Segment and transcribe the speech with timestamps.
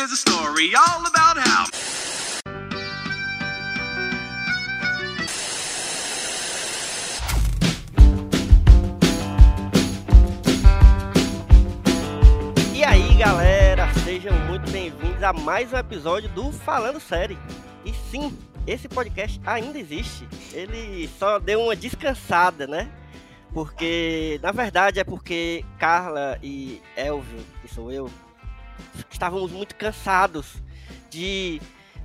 [0.00, 1.66] There's a story all about how.
[12.74, 17.36] E aí, galera, sejam muito bem-vindos a mais um episódio do Falando Série.
[17.84, 18.34] E sim,
[18.66, 20.26] esse podcast ainda existe.
[20.54, 22.90] Ele só deu uma descansada, né?
[23.52, 28.10] Porque, na verdade, é porque Carla e Elvio, que sou eu,
[29.20, 30.54] estávamos muito cansados
[31.10, 31.60] de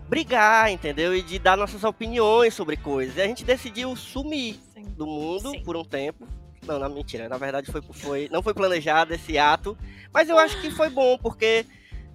[0.10, 1.16] brigar, entendeu?
[1.16, 3.16] E de dar nossas opiniões sobre coisas.
[3.16, 4.84] E a gente decidiu sumir Sim.
[4.98, 5.64] do mundo Sim.
[5.64, 6.28] por um tempo.
[6.68, 7.30] Não, não, mentira.
[7.30, 9.78] Na verdade, foi, foi, não foi planejado esse ato.
[10.14, 11.66] Mas eu acho que foi bom, porque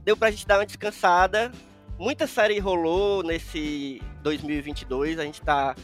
[0.05, 1.51] deu pra gente dar uma descansada.
[1.99, 5.19] Muita série rolou nesse 2022.
[5.19, 5.75] A gente tá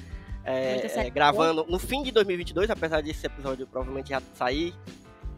[0.45, 4.75] é, é, gravando no fim de 2022, apesar desse episódio provavelmente já sair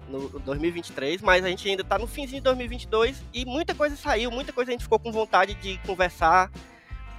[0.09, 1.21] no 2023.
[1.23, 4.71] Mas a gente ainda tá no finzinho de 2022 e muita coisa saiu, muita coisa
[4.71, 6.51] a gente ficou com vontade de conversar.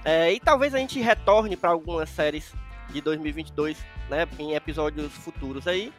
[0.04, 2.52] É, e talvez a gente retorne para algumas séries
[2.90, 3.76] de 2022,
[4.08, 5.92] né, em episódios futuros aí.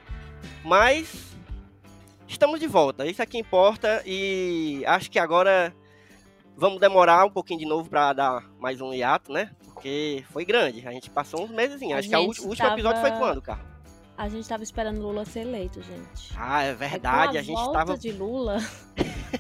[0.64, 1.36] Mas
[2.28, 5.74] estamos de volta, isso é que importa e acho que agora
[6.58, 9.52] vamos demorar um pouquinho de novo para dar mais um hiato, né?
[9.66, 13.18] Porque foi grande, a gente passou uns meses, acho que o último episódio tava- foi
[13.20, 13.71] quando, cara?
[14.22, 16.32] A gente tava esperando Lula ser eleito, gente.
[16.38, 18.60] Ah, é com verdade, a gente volta tava de Lula,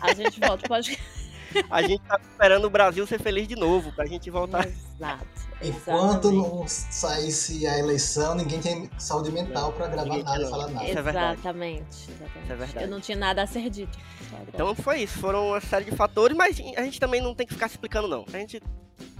[0.02, 0.68] a gente volta.
[0.68, 0.98] Pode...
[1.70, 4.68] a gente tava esperando o Brasil ser feliz de novo pra gente voltar.
[4.68, 5.24] Exato.
[5.62, 6.50] Enquanto exatamente.
[6.50, 10.88] não saísse a eleição, ninguém tem saúde mental pra gravar Ninguém nada e falar nada.
[10.88, 11.40] É verdade.
[11.40, 12.44] Exatamente, exatamente.
[12.44, 12.86] Isso é verdade.
[12.86, 14.00] Eu não tinha nada a ser dito.
[14.48, 17.54] Então foi isso, foram uma série de fatores, mas a gente também não tem que
[17.54, 18.26] ficar se explicando não.
[18.34, 18.59] A gente,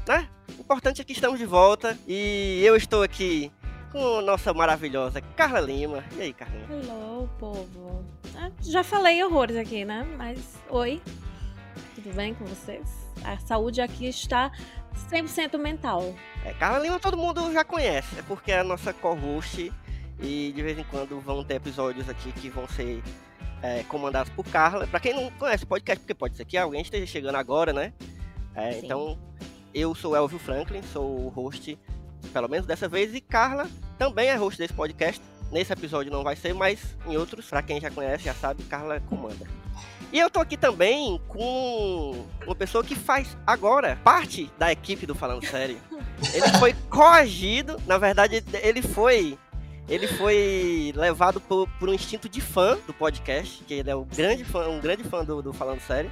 [0.08, 0.28] né?
[0.58, 3.52] O importante é que estamos de volta e eu estou aqui
[3.92, 6.03] com a nossa maravilhosa Carla Lima.
[6.16, 6.66] E aí, Carlinha?
[6.70, 8.06] Hello, povo.
[8.36, 10.08] Ah, já falei horrores aqui, né?
[10.17, 11.02] Mas, oi.
[11.95, 12.88] Tudo bem com vocês?
[13.23, 14.52] A saúde aqui está
[15.11, 16.15] 100% mental.
[16.45, 19.71] É, Carla Lima todo mundo já conhece, é porque é a nossa co-host
[20.20, 23.04] e de vez em quando vão ter episódios aqui que vão ser
[23.61, 24.88] é, comandados por Carla.
[24.88, 27.94] Pra quem não conhece o podcast, porque pode ser que alguém esteja chegando agora, né?
[28.55, 29.17] É, então,
[29.73, 31.77] eu sou Elvio Franklin, sou o host,
[32.31, 35.21] pelo menos dessa vez, e Carla também é host desse podcast.
[35.52, 39.02] Nesse episódio não vai ser, mas em outros, pra quem já conhece, já sabe, Carla
[39.02, 39.45] comanda.
[40.11, 45.15] E eu tô aqui também com uma pessoa que faz agora parte da equipe do
[45.15, 45.77] Falando Sério.
[46.33, 49.37] Ele foi coagido, na verdade, ele foi.
[49.89, 54.05] Ele foi levado por, por um instinto de fã do podcast, que ele é um
[54.05, 56.11] grande fã, um grande fã do, do Falando Sério,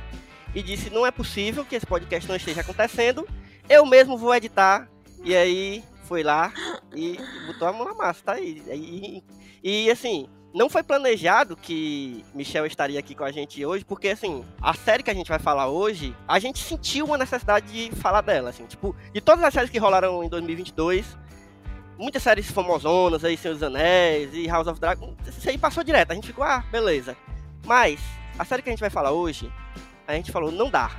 [0.54, 3.28] e disse: não é possível que esse podcast não esteja acontecendo,
[3.70, 4.90] eu mesmo vou editar.
[5.24, 6.52] E aí foi lá
[6.96, 8.64] e botou a mão na massa, tá aí.
[8.68, 9.24] E,
[9.64, 14.44] e assim, não foi planejado que Michel estaria aqui com a gente hoje, porque assim,
[14.60, 18.22] a série que a gente vai falar hoje, a gente sentiu uma necessidade de falar
[18.22, 21.06] dela, assim, tipo, de todas as séries que rolaram em 2022,
[21.96, 26.12] muitas séries famosonas aí, Senhor dos Anéis e House of Dragon, isso aí passou direto,
[26.12, 27.16] a gente ficou, ah, beleza.
[27.68, 28.00] Mas,
[28.40, 29.52] a série que a gente vai falar hoje,
[30.08, 30.90] a gente falou, não dá.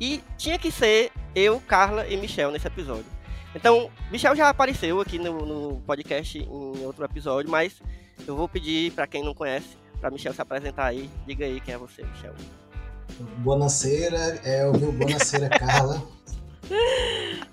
[0.00, 3.04] E tinha que ser eu, Carla e Michel nesse episódio.
[3.54, 7.80] Então, Michel já apareceu aqui no, no podcast em outro episódio, mas
[8.26, 11.10] eu vou pedir pra quem não conhece, pra Michel se apresentar aí.
[11.26, 12.34] Diga aí quem é você, Michel.
[13.38, 16.02] Buonasera, Elvio, buonasera, Carla.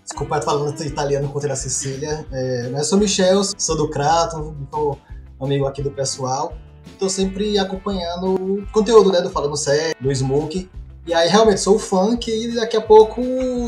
[0.04, 2.26] Desculpa eu tô falando italiano contra a Cecília.
[2.32, 5.00] É, mas eu sou Michel, sou do Crato, sou
[5.40, 6.54] amigo aqui do pessoal.
[6.98, 10.70] Tô sempre acompanhando o conteúdo né, do Falando Sério, do Smoke.
[11.10, 13.20] E aí realmente sou fã que daqui a pouco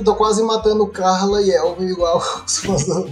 [0.05, 3.09] tô quase matando Carla e Elvio igual os fãs do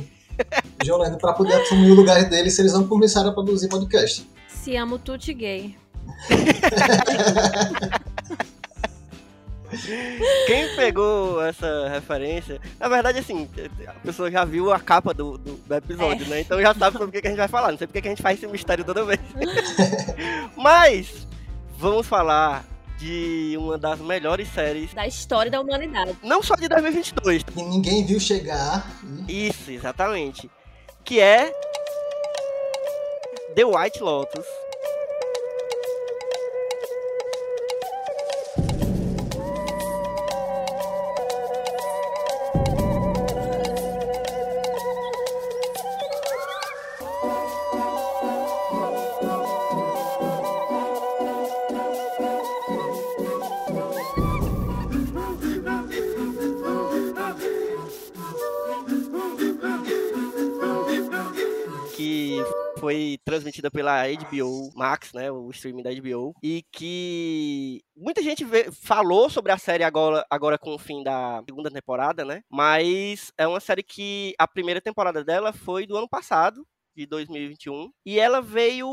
[0.85, 4.29] João Lendo pra poder assumir o lugar deles se eles não começarem a produzir podcast.
[4.47, 5.75] Se amo tutti gay.
[10.45, 12.61] Quem pegou essa referência?
[12.79, 13.49] Na verdade, assim,
[13.87, 16.41] a pessoa já viu a capa do, do, do episódio, né?
[16.41, 17.71] Então já sabe sobre o que a gente vai falar.
[17.71, 19.19] Não sei porque que a gente faz esse mistério toda vez.
[20.55, 21.27] Mas
[21.79, 22.63] vamos falar
[22.99, 26.17] de uma das melhores séries, Da história da humanidade.
[26.21, 28.85] não só de 2022, Que ninguém viu chegar.
[29.27, 30.49] E Isso, exatamente.
[31.05, 31.51] Que é
[33.55, 34.45] The White Lotus.
[63.89, 69.51] Pela HBO Max, né, o streaming da HBO, e que muita gente vê, falou sobre
[69.51, 72.43] a série agora, agora com o fim da segunda temporada, né?
[72.49, 76.65] Mas é uma série que a primeira temporada dela foi do ano passado,
[76.95, 78.87] de 2021, e ela veio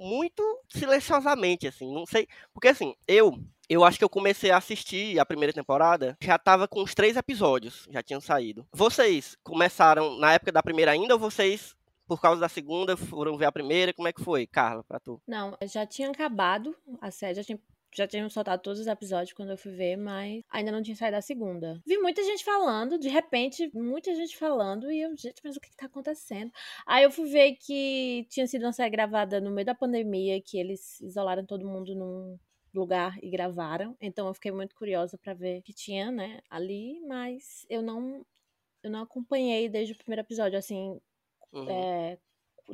[0.00, 3.38] muito silenciosamente, assim, não sei, porque assim, eu
[3.68, 7.16] eu acho que eu comecei a assistir a primeira temporada, já tava com os três
[7.16, 8.66] episódios, já tinham saído.
[8.74, 11.76] Vocês começaram na época da primeira ainda ou vocês
[12.10, 13.94] por causa da segunda, foram ver a primeira?
[13.94, 15.22] Como é que foi, Carla, pra tu?
[15.28, 17.60] Não, já tinha acabado a série, já tinha
[17.94, 21.22] já soltado todos os episódios quando eu fui ver, mas ainda não tinha saído a
[21.22, 21.80] segunda.
[21.86, 25.70] Vi muita gente falando, de repente, muita gente falando, e eu, gente, mas o que,
[25.70, 26.50] que tá acontecendo?
[26.84, 30.58] Aí eu fui ver que tinha sido uma série gravada no meio da pandemia, que
[30.58, 32.36] eles isolaram todo mundo num
[32.74, 33.96] lugar e gravaram.
[34.00, 38.26] Então eu fiquei muito curiosa para ver o que tinha, né, ali, mas eu não
[38.82, 40.98] eu não acompanhei desde o primeiro episódio, assim,
[41.52, 41.68] uhum.
[41.68, 42.18] é,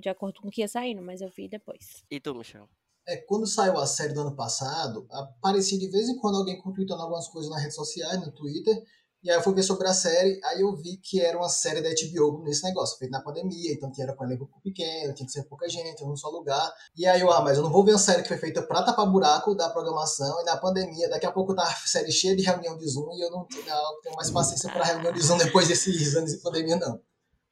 [0.00, 2.04] de acordo com o que ia saindo, mas eu vi depois.
[2.10, 2.68] E tu, Michel?
[3.08, 7.02] É, quando saiu a série do ano passado, aparecia de vez em quando alguém tweetando
[7.02, 8.82] algumas coisas nas redes sociais, no Twitter,
[9.22, 11.80] e aí eu fui ver sobre a série, aí eu vi que era uma série
[11.80, 15.32] da HBO nesse negócio, feita na pandemia, então que era com elenco pequeno, tinha que
[15.32, 16.72] ser pouca gente, num só lugar.
[16.96, 18.84] E aí eu, ah, mas eu não vou ver uma série que foi feita pra
[18.84, 22.42] tapar buraco da programação e na pandemia, daqui a pouco tá a série cheia de
[22.42, 25.38] reunião de Zoom e eu não tenho, não tenho mais paciência para reunião de Zoom
[25.38, 27.00] depois desses anos de pandemia, não.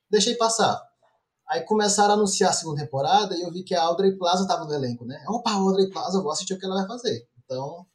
[0.08, 0.80] Deixei passar.
[1.48, 4.64] Aí começaram a anunciar a segunda temporada e eu vi que a Audrey Plaza tava
[4.64, 5.22] no elenco, né?
[5.28, 7.28] Opa, Audrey Plaza, vou assistir o que ela vai fazer.
[7.44, 7.86] Então,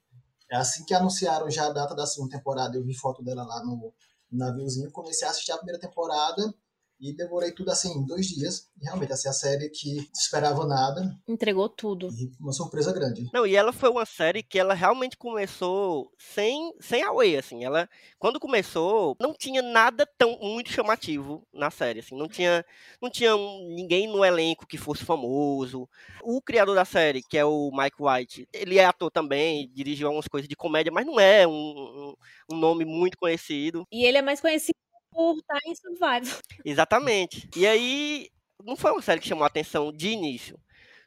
[0.51, 3.63] é assim que anunciaram já a data da segunda temporada, eu vi foto dela lá
[3.63, 3.94] no,
[4.31, 6.54] naviozinho, comecei a assistir a primeira temporada
[7.00, 8.69] e devorei tudo assim em dois dias.
[8.81, 11.16] E realmente, assim, a série que esperava nada.
[11.28, 12.07] Entregou tudo.
[12.12, 13.30] E uma surpresa grande.
[13.34, 17.63] Não, e ela foi uma série que ela realmente começou sem, sem away, assim.
[17.63, 22.18] Ela, quando começou, não tinha nada tão muito chamativo na série, assim.
[22.18, 22.66] Não tinha,
[23.01, 25.88] não tinha ninguém no elenco que fosse famoso.
[26.22, 30.28] O criador da série, que é o Mike White, ele é ator também, dirigiu algumas
[30.28, 32.16] coisas de comédia, mas não é um, um,
[32.51, 33.86] um nome muito conhecido.
[33.92, 34.75] E ele é mais conhecido
[35.19, 36.42] por estar em Survivor.
[36.63, 37.50] Exatamente.
[37.57, 38.30] E aí,
[38.63, 40.57] não foi uma série que chamou a atenção de início.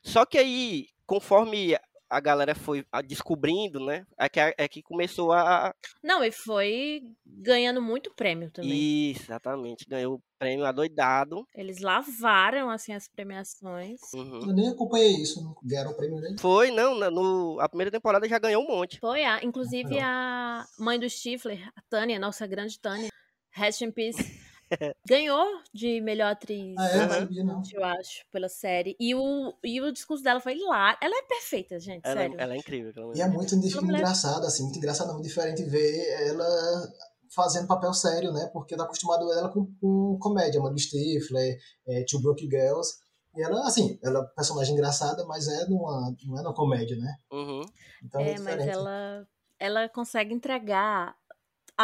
[0.04, 1.78] Só que aí, conforme
[2.10, 4.06] a galera foi descobrindo, né?
[4.18, 5.74] É que, é que começou a.
[6.02, 9.12] Não, e foi ganhando muito prêmio também.
[9.12, 9.86] Isso, exatamente.
[9.88, 11.46] Ganhou prêmio adoidado.
[11.54, 13.98] Eles lavaram, assim, as premiações.
[14.12, 14.40] Uhum.
[14.46, 16.36] Eu nem acompanhei isso, não ganharam prêmio nem.
[16.36, 16.98] Foi, não.
[17.10, 18.98] No, a primeira temporada já ganhou um monte.
[19.00, 23.08] Foi, a, inclusive a mãe do Stifler, a Tânia, nossa grande Tânia,
[23.52, 24.40] Rest in Peace.
[25.06, 27.76] Ganhou de melhor atriz, ah, é?
[27.76, 28.96] eu acho, pela série.
[28.98, 30.96] E o, e o discurso dela foi lá.
[31.00, 32.40] Ela é perfeita, gente, ela, é, sério.
[32.40, 33.12] Ela é incrível.
[33.14, 36.90] E é muito engraçado, assim, muito engraçado, muito diferente ver ela
[37.34, 38.48] fazendo papel sério, né?
[38.52, 42.94] Porque tá acostumado ela com, com comédia, Amanda Stifler, é, Two Broke Girls.
[43.34, 47.14] E ela, assim, ela é personagem engraçada, mas é numa, não é numa comédia, né?
[47.32, 47.62] Uhum.
[48.04, 49.26] Então é, é mas ela,
[49.58, 51.16] ela consegue entregar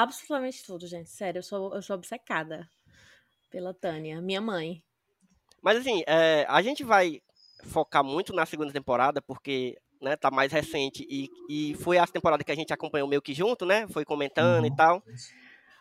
[0.02, 1.10] absolutamente tudo, gente.
[1.10, 2.68] Sério, eu sou, eu sou obcecada
[3.50, 4.82] pela Tânia, minha mãe.
[5.62, 7.20] Mas assim, é, a gente vai
[7.64, 12.44] focar muito na segunda temporada, porque né, tá mais recente e, e foi a temporada
[12.44, 13.86] que a gente acompanhou meio que junto, né?
[13.88, 14.66] Foi comentando uhum.
[14.66, 15.02] e tal.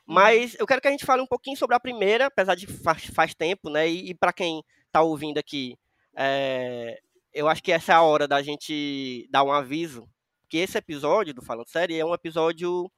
[0.05, 3.05] Mas eu quero que a gente fale um pouquinho sobre a primeira, apesar de faz,
[3.07, 3.87] faz tempo, né?
[3.87, 5.77] E, e para quem tá ouvindo aqui,
[6.15, 6.99] é,
[7.33, 10.09] eu acho que essa é a hora da gente dar um aviso
[10.49, 12.89] que esse episódio do Falando Série é um episódio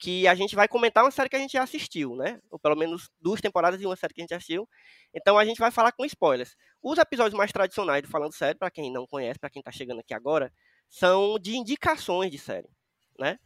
[0.00, 2.40] que a gente vai comentar uma série que a gente já assistiu, né?
[2.50, 4.66] Ou pelo menos duas temporadas de uma série que a gente assistiu.
[5.14, 6.56] Então a gente vai falar com spoilers.
[6.82, 10.00] Os episódios mais tradicionais do Falando Série, para quem não conhece, para quem está chegando
[10.00, 10.50] aqui agora,
[10.88, 12.68] são de indicações de série,
[13.18, 13.38] né?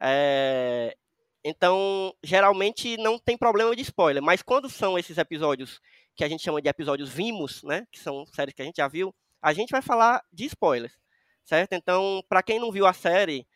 [0.00, 0.96] É...
[1.44, 5.80] Então, geralmente não tem problema de spoiler, mas quando são esses episódios
[6.14, 7.84] que a gente chama de episódios vimos, né?
[7.90, 10.96] Que são séries que a gente já viu, a gente vai falar de spoilers,
[11.44, 11.72] certo?
[11.72, 13.46] Então, para quem não viu a série,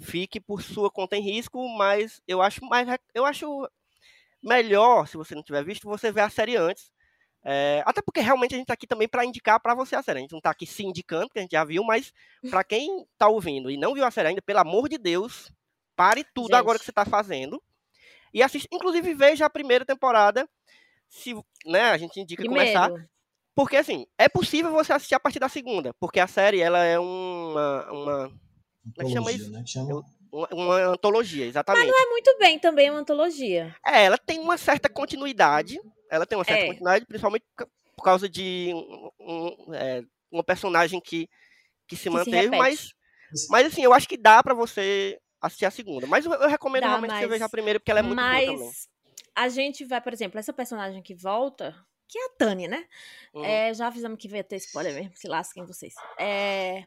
[0.00, 3.68] fique por sua conta em risco, mas eu acho mais eu acho
[4.42, 6.92] melhor, se você não tiver visto, você ver a série antes.
[7.44, 10.18] É, até porque realmente a gente está aqui também para indicar para você a série.
[10.18, 12.12] A gente não está aqui se indicando, porque a gente já viu, mas
[12.50, 15.50] para quem está ouvindo e não viu a série ainda, pelo amor de Deus,
[15.96, 16.56] pare tudo gente.
[16.56, 17.62] agora que você está fazendo
[18.32, 18.68] e assista.
[18.72, 20.48] Inclusive veja a primeira temporada,
[21.08, 22.72] se, né, a gente indica Primeiro.
[22.72, 23.08] começar.
[23.54, 26.98] Porque assim, é possível você assistir a partir da segunda, porque a série ela é
[26.98, 28.40] uma, uma
[28.88, 29.50] Antologia, chama isso?
[29.50, 29.64] Né?
[29.66, 30.04] Chama...
[30.30, 31.86] Uma, uma, antologia, exatamente.
[31.86, 33.74] Mas não é muito bem também uma antologia.
[33.86, 35.80] É, ela tem uma certa continuidade.
[36.10, 36.66] Ela tem uma certa é.
[36.66, 37.44] continuidade, principalmente
[37.96, 41.28] por causa de um, um, é, uma personagem que,
[41.86, 42.94] que se que manteve, se mas,
[43.50, 46.06] mas assim, eu acho que dá para você assistir a segunda.
[46.06, 48.02] Mas eu, eu recomendo dá, realmente mas, que você veja a primeira, porque ela é
[48.02, 48.72] muito mas boa também.
[49.34, 51.74] A gente vai, por exemplo, essa personagem que volta,
[52.08, 52.86] que é a Tânia, né?
[53.34, 53.44] Uhum.
[53.44, 55.94] É, já avisamos que vai ter spoiler mesmo, se lasquem vocês.
[56.18, 56.84] É,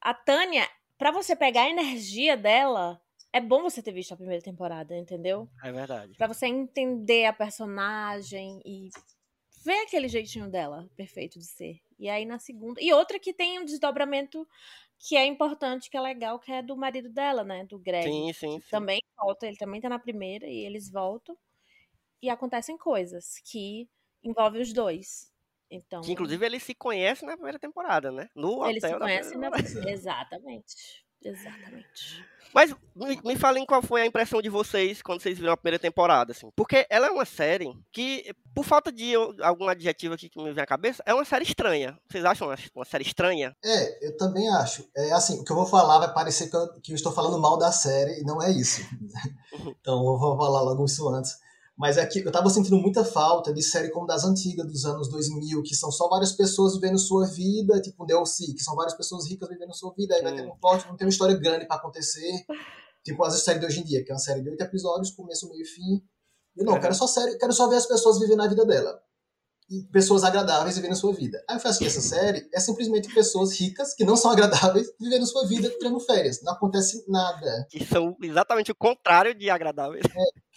[0.00, 0.68] a Tânia,
[1.02, 5.50] pra você pegar a energia dela, é bom você ter visto a primeira temporada, entendeu?
[5.64, 6.16] É verdade.
[6.16, 8.90] Pra você entender a personagem e
[9.64, 11.80] ver aquele jeitinho dela, perfeito de ser.
[11.98, 12.80] E aí na segunda.
[12.82, 14.46] E outra que tem um desdobramento
[14.98, 17.64] que é importante, que é legal, que é do marido dela, né?
[17.66, 18.14] Do Greg.
[18.14, 18.86] Sim, sim, sim.
[18.86, 21.36] Também volta, ele também tá na primeira e eles voltam.
[22.22, 23.88] E acontecem coisas que
[24.24, 25.31] envolvem os dois.
[25.72, 26.02] Então.
[26.02, 28.28] Que inclusive eles se conhecem na primeira temporada, né?
[28.36, 29.50] No eles se conhecem na...
[29.50, 31.02] primeira Exatamente.
[31.24, 32.24] Exatamente.
[32.52, 35.78] Mas me, me falem qual foi a impressão de vocês quando vocês viram a primeira
[35.78, 36.50] temporada, assim.
[36.54, 40.62] Porque ela é uma série que, por falta de algum adjetivo aqui que me vem
[40.62, 41.98] à cabeça, é uma série estranha.
[42.10, 43.56] Vocês acham uma, uma série estranha?
[43.64, 44.86] É, eu também acho.
[44.94, 47.40] É assim, o que eu vou falar vai parecer que eu, que eu estou falando
[47.40, 48.82] mal da série e não é isso.
[49.80, 51.40] então eu vou falar logo isso antes.
[51.76, 55.08] Mas é que eu tava sentindo muita falta de série como das antigas, dos anos
[55.08, 58.94] 2000, que são só várias pessoas vivendo sua vida, tipo um DLC, que são várias
[58.94, 61.66] pessoas ricas vivendo sua vida, aí vai ter um plot, não tem uma história grande
[61.66, 62.44] pra acontecer.
[63.04, 65.48] Tipo as séries de hoje em dia, que é uma série de oito episódios, começo,
[65.48, 66.02] meio e fim.
[66.56, 66.80] Eu não, Uhum.
[66.80, 69.00] quero só série, quero só ver as pessoas vivendo a vida dela.
[69.70, 71.42] E pessoas agradáveis vivendo a sua vida.
[71.48, 75.24] Aí eu faço que essa série é simplesmente pessoas ricas, que não são agradáveis, vivendo
[75.26, 76.42] sua vida, tirando férias.
[76.42, 77.66] Não acontece nada.
[77.70, 80.04] Que são exatamente o contrário de agradáveis.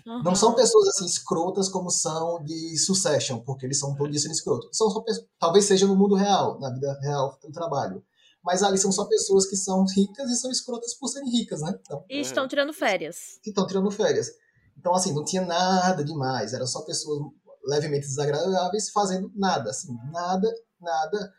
[0.05, 0.35] Não Aham.
[0.35, 4.69] são pessoas assim escrotas como são de Succession, porque eles são todos sendo escrotos.
[4.77, 8.03] São só pessoas, talvez seja no mundo real, na vida real do trabalho.
[8.43, 11.75] Mas ali são só pessoas que são ricas e são escrotas por serem ricas, né?
[11.81, 13.39] Então, E estão tirando férias.
[13.41, 14.29] que estão tirando férias.
[14.77, 16.53] Então, assim, não tinha nada demais.
[16.53, 17.19] Eram só pessoas
[17.65, 20.47] levemente desagradáveis fazendo nada, assim, nada,
[20.79, 21.33] nada.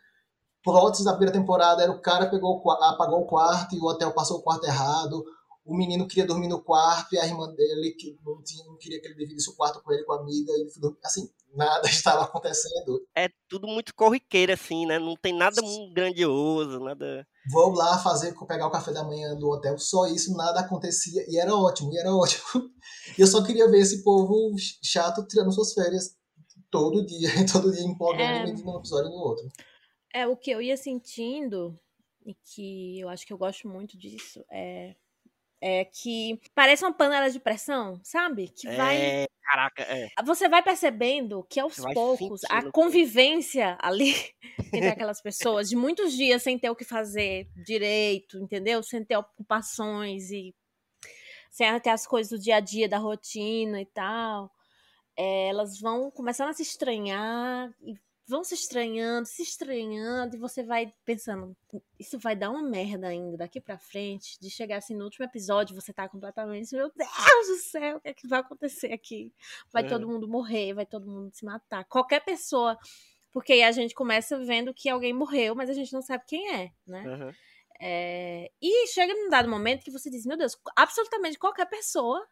[0.61, 4.39] Plots da primeira temporada era o cara pegou apagou o quarto e o hotel passou
[4.39, 5.23] o quarto errado.
[5.67, 9.01] O menino queria dormir no quarto e a irmã dele que não, tinha, não queria
[9.01, 10.51] que ele dividisse o quarto com ele, com a amiga.
[10.53, 10.97] E ele foi dormir.
[11.03, 13.05] assim, nada estava acontecendo.
[13.15, 14.97] É tudo muito corriqueiro, assim, né?
[14.97, 17.27] Não tem nada muito grandioso, nada.
[17.51, 19.77] Vou lá fazer, pegar o café da manhã do hotel.
[19.77, 21.23] Só isso, nada acontecia.
[21.27, 22.43] E era ótimo, e era ótimo.
[23.17, 26.15] E eu só queria ver esse povo chato tirando suas férias
[26.71, 28.51] todo dia, todo dia empolgando É.
[28.51, 29.47] de um episódio no outro.
[30.13, 31.77] É, o que eu ia sentindo,
[32.25, 34.95] e que eu acho que eu gosto muito disso, é,
[35.61, 38.49] é que parece uma panela de pressão, sabe?
[38.49, 38.97] Que vai.
[38.97, 40.09] É, caraca, é.
[40.23, 44.13] Você vai percebendo que aos vai poucos a convivência ali
[44.73, 48.83] entre aquelas pessoas, de muitos dias sem ter o que fazer direito, entendeu?
[48.83, 50.55] Sem ter ocupações e
[51.49, 54.51] sem ter as coisas do dia a dia, da rotina e tal.
[55.17, 57.95] é, elas vão começando a se estranhar e
[58.27, 61.55] vão se estranhando, se estranhando, e você vai pensando,
[61.97, 65.73] isso vai dar uma merda ainda daqui pra frente, de chegar assim no último episódio,
[65.73, 69.33] você tá completamente, meu Deus do céu, o que é que vai acontecer aqui?
[69.71, 69.87] Vai É.
[69.87, 71.85] todo mundo morrer, vai todo mundo se matar.
[71.85, 72.77] Qualquer pessoa,
[73.31, 76.53] porque aí a gente começa vendo que alguém morreu, mas a gente não sabe quem
[76.53, 77.03] é, né?
[77.07, 77.35] Aham.
[77.79, 82.27] É, E chega num dado momento que você diz, meu Deus, absolutamente qualquer pessoa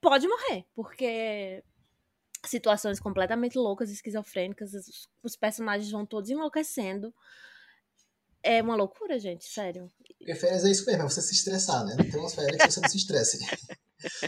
[0.00, 1.64] pode morrer, porque
[2.46, 7.12] situações completamente loucas, esquizofrênicas, os, os personagens vão todos enlouquecendo.
[8.42, 9.90] É uma loucura, gente, sério.
[10.18, 11.94] Porque férias é isso mesmo, é você se estressar, né?
[11.96, 13.38] Não tem umas férias que você não se estresse.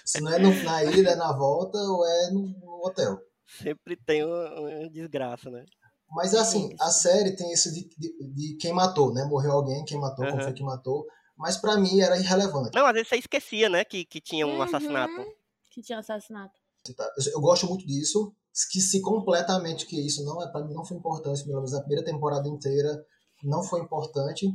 [0.05, 3.19] Se não é no- na ida, é na volta ou é no, no hotel.
[3.47, 5.65] Sempre tem uma, uma desgraça, né?
[6.11, 9.25] Mas assim, a série tem isso de, de, de quem matou, né?
[9.25, 10.45] Morreu alguém, quem matou, como Aham.
[10.45, 11.07] foi que matou.
[11.37, 12.71] Mas pra mim era irrelevante.
[12.75, 13.85] Não, às vezes você esquecia, né?
[13.85, 14.63] Que, que tinha um Uhum.
[14.63, 15.25] assassinato.
[15.71, 16.60] Que tinha assassinato.
[16.97, 17.09] Tá?
[17.35, 18.33] Eu, gosto muito disso.
[18.53, 22.05] Esqueci completamente que isso não é para mim não foi importante, pelo menos a primeira
[22.05, 23.05] temporada inteira
[23.45, 24.47] não foi importante.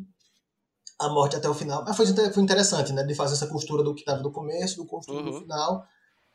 [0.99, 1.83] A morte até o final.
[1.83, 3.03] Mas foi, foi interessante, né?
[3.03, 5.41] De fazer essa costura do que estava do começo, do costura do Uhum.
[5.41, 5.83] final.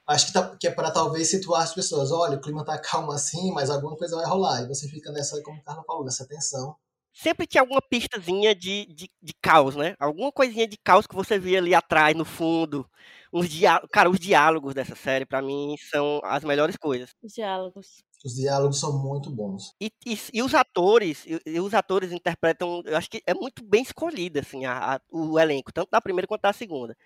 [0.06, 2.10] Acho que, tá, que é para talvez situar as pessoas.
[2.10, 4.62] Olha, o clima tá calmo assim, mas alguma coisa vai rolar.
[4.62, 6.74] E você fica nessa, como o Carlos falou, nessa tensão.
[7.12, 9.94] Sempre tinha alguma pistazinha de, de, de caos, né?
[9.98, 12.86] Alguma coisinha de caos que você via ali atrás, no fundo.
[13.32, 13.80] Diá...
[13.92, 17.14] Cara, os diálogos dessa série, pra mim, são as melhores coisas.
[17.22, 18.02] Os diálogos.
[18.24, 19.72] Os diálogos são muito bons.
[19.80, 23.64] E, e, e os atores, e, e os atores interpretam, eu acho que é muito
[23.64, 26.96] bem escolhido, assim, a- a- o elenco, tanto da primeira quanto da segunda.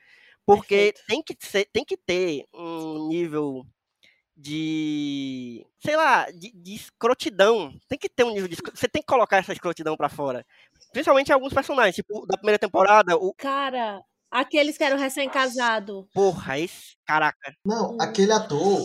[0.46, 1.02] Porque Perfeito.
[1.08, 3.64] tem que, ser, tem que ter um nível
[4.36, 7.72] de, sei lá, de, de escrotidão.
[7.88, 10.44] Tem que ter um nível de Você tem que colocar essa escrotidão pra fora.
[10.92, 13.32] Principalmente alguns personagens, tipo, da primeira temporada, o.
[13.34, 14.02] Cara,
[14.34, 16.06] aqueles que eram recém-casados.
[16.12, 16.96] Porra, esse.
[17.06, 17.54] Caraca.
[17.64, 18.80] Não, aquele ator,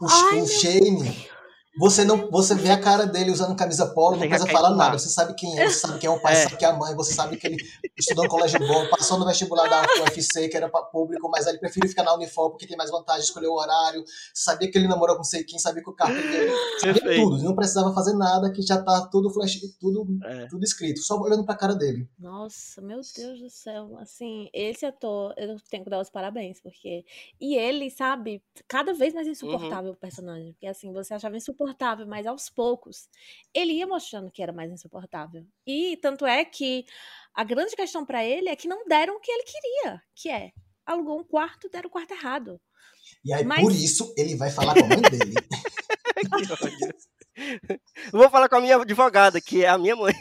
[0.00, 1.28] o, Ai, o Shane,
[1.76, 4.98] Você não, você vê a cara dele usando camisa polo, não precisa falar nada.
[4.98, 6.36] Você sabe quem é, você sabe quem é o pai, É.
[6.36, 7.56] você sabe quem é a mãe, você sabe que ele
[7.98, 11.58] estudou no colégio bom, passou no vestibular da UFC, que era para público, mas ele
[11.58, 14.04] prefere ficar na Unifor porque tem mais vantagem de escolher o horário.
[14.32, 17.22] Você sabia que ele namorou com sei quem, sabia que o carro dele, sabia Perfeito.
[17.30, 17.42] tudo.
[17.42, 20.46] Não precisava fazer nada, que já tá tudo flash, tudo, É.
[20.46, 22.08] tudo escrito, só olhando pra cara dele.
[22.18, 23.96] Nossa, meu Deus do céu.
[23.98, 27.04] Assim, esse ator, eu tenho que dar os parabéns, porque.
[27.40, 30.52] E ele, sabe, cada vez mais insuportável o personagem.
[30.52, 31.63] Porque assim, você achava insuportável,
[32.06, 33.08] mas aos poucos
[33.52, 35.46] ele ia mostrando que era mais insuportável.
[35.66, 36.84] E tanto é que
[37.34, 40.52] a grande questão pra ele é que não deram o que ele queria, que é
[40.86, 42.60] alugou um quarto, deram o quarto errado.
[43.24, 45.34] E aí, Mas- por isso, ele vai falar com a mãe dele.
[48.12, 50.14] Vou falar com a minha advogada, que é a minha mãe.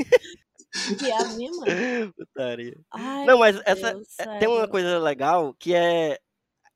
[0.97, 2.11] Que é a minha mãe.
[2.17, 2.75] Putaria.
[2.91, 6.19] Ai, Não, mas essa Deus, é- tem uma coisa legal que é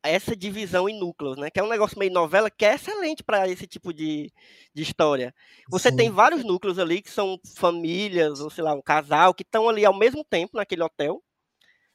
[0.07, 1.49] essa divisão em núcleos, né?
[1.49, 4.31] Que é um negócio meio novela que é excelente para esse tipo de,
[4.73, 5.33] de história.
[5.69, 5.97] Você Sim.
[5.97, 9.85] tem vários núcleos ali que são famílias, ou sei lá, um casal, que estão ali
[9.85, 11.23] ao mesmo tempo naquele hotel,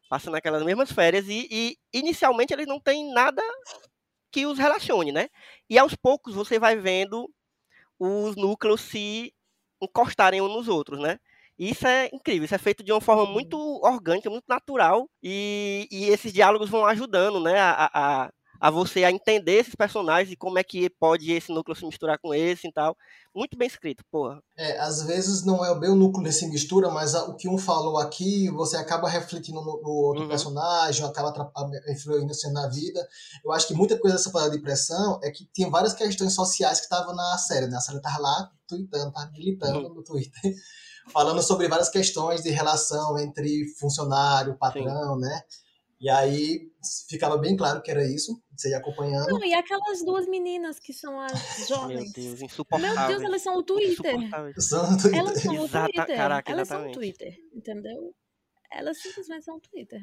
[0.09, 3.42] passando aquelas mesmas férias, e, e inicialmente eles não têm nada
[4.31, 5.28] que os relacione, né?
[5.69, 7.31] E aos poucos você vai vendo
[7.99, 9.33] os núcleos se
[9.81, 11.19] encostarem uns nos outros, né?
[11.59, 16.04] Isso é incrível, isso é feito de uma forma muito orgânica, muito natural, e, e
[16.06, 17.90] esses diálogos vão ajudando, né, a,
[18.26, 18.30] a,
[18.61, 22.18] a você a entender esses personagens e como é que pode esse núcleo se misturar
[22.18, 22.97] com esse e tal.
[23.35, 24.40] Muito bem escrito, porra.
[24.56, 27.99] É, às vezes não é bem o núcleo desse mistura, mas o que um falou
[27.99, 30.28] aqui, você acaba refletindo no, no outro Uhum.
[30.28, 31.32] personagem, acaba
[31.88, 33.06] influenciando na vida.
[33.44, 36.78] Eu acho que muita coisa dessa parada de pressão é que tinha várias questões sociais
[36.80, 37.76] que estavam na série, né?
[37.78, 39.94] A série tava lá tweetando, tava militando Uhum.
[39.94, 40.54] no Twitter,
[41.11, 45.40] falando sobre várias questões de relação entre funcionário, patrão, né?
[46.00, 46.68] E aí
[47.09, 49.28] ficava bem claro que era isso, você ia acompanhando.
[49.28, 52.12] Não, e aquelas duas meninas que são as Meu jovens.
[52.12, 53.06] Deus, Meu.
[53.06, 54.16] Deus, elas são o Twitter.
[54.56, 55.18] Usando no Twitter.
[55.21, 56.16] Elas são o Exata- Twitter.
[56.16, 56.92] caraca, elas são o.
[56.92, 58.12] Twitter, entendeu?
[58.73, 60.00] Elas simplesmente são o Twitter.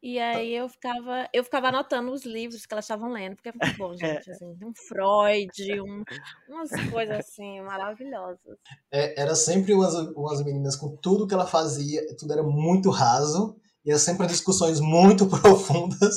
[0.00, 3.52] E aí eu ficava, eu ficava anotando os livros que elas estavam lendo, porque é
[3.52, 4.30] muito bom, gente.
[4.30, 6.04] Assim, um Freud, um,
[6.48, 8.58] umas coisas assim maravilhosas.
[8.92, 13.56] É, era sempre umas, umas meninas com tudo que ela fazia, tudo era muito raso,
[13.84, 16.14] e era sempre discussões muito profundas.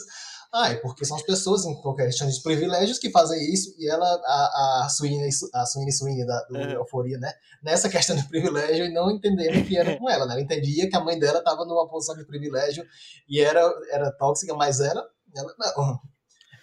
[0.53, 3.89] Ah, é porque são as pessoas em qualquer questão de privilégios que fazem isso, e
[3.89, 6.71] ela, a, a Sweeney, a Sweeney, Sweeney da, do Uhum.
[6.71, 7.31] Euforia, né?
[7.63, 10.33] Nessa questão de privilégio e não entendendo que era com ela, né?
[10.33, 12.85] Ela entendia que a mãe dela estava numa posição de privilégio
[13.29, 13.61] e era,
[13.91, 15.99] era tóxica, mas ela, ela não.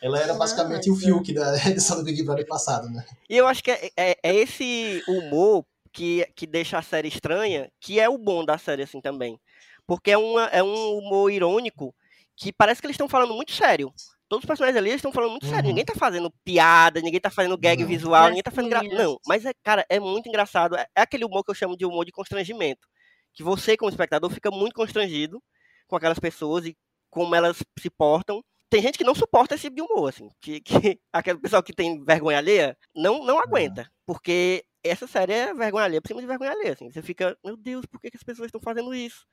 [0.03, 1.07] Ela era basicamente o Nossa.
[1.07, 3.05] Fiuk da edição do Big Brother passado, né?
[3.29, 7.70] E eu acho que é, é- é esse humor que, que deixa a série estranha,
[7.81, 9.40] que é o bom da série, assim, também.
[9.87, 11.94] Porque é, uma, é um humor irônico
[12.38, 13.92] que parece que eles estão falando muito sério.
[14.29, 15.64] Todos os personagens ali eles estão falando muito sério.
[15.64, 15.68] Uhum.
[15.68, 17.88] Ninguém tá fazendo piada, ninguém tá fazendo gag Não.
[17.88, 18.83] visual, ninguém tá fazendo gra...
[18.83, 20.77] Não, mas, é, cara, é muito engraçado.
[20.77, 22.87] É, é aquele humor que eu chamo de humor de constrangimento.
[23.35, 25.42] Que você, como espectador, fica muito constrangido
[25.88, 26.77] com aquelas pessoas e
[27.11, 28.42] como elas se portam.
[28.70, 30.29] Tem gente que não suporta esse tipo de humor, assim.
[30.40, 30.61] Que,
[30.94, 33.90] que aquele pessoal que tem vergonha alheia não, não aguenta.
[34.07, 36.90] Porque essa série é vergonha alheia por cima de vergonha alheia, assim.
[36.90, 39.24] Você fica, meu Deus, por que, que as pessoas estão fazendo isso?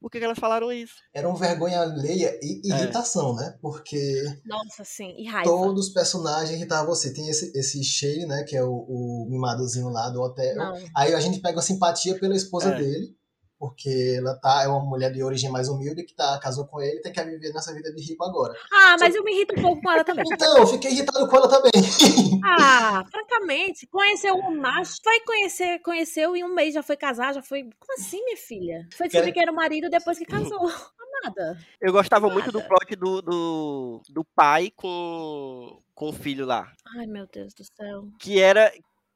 [0.00, 0.94] Por que, que elas falaram isso?
[1.12, 3.56] Era um vergonha alheia e irritação, né?
[3.60, 5.50] Porque Nossa, sim, e raiva.
[5.50, 7.12] todos os personagens irritavam você.
[7.12, 8.44] Tem esse, esse Shay, né?
[8.44, 10.54] Que é o, o mimadozinho lá do hotel.
[10.56, 10.74] Não.
[10.96, 12.76] Aí a gente pega uma simpatia pela esposa É.
[12.78, 13.16] dele,
[13.58, 16.98] porque ela tá, é uma mulher de origem mais humilde que tá, casou com ele
[16.98, 18.54] e tem que viver nessa vida de rico agora.
[18.72, 20.24] Ah, mas eu me irrito um pouco com ela também.
[20.32, 21.72] Então, eu fiquei irritado com ela também.
[22.50, 27.34] Ah, francamente, conheceu um macho, foi conhecer, conheceu e em um mês já foi casar,
[27.34, 27.64] já foi.
[27.78, 28.88] Como assim, minha filha?
[28.96, 30.58] Foi descobrir que era o marido depois que casou.
[31.24, 31.58] Nada.
[31.80, 36.72] Eu gostava muito do plot do, do, do pai com, com o filho lá.
[36.96, 38.08] Ai, meu Deus do céu.
[38.20, 38.72] Que era,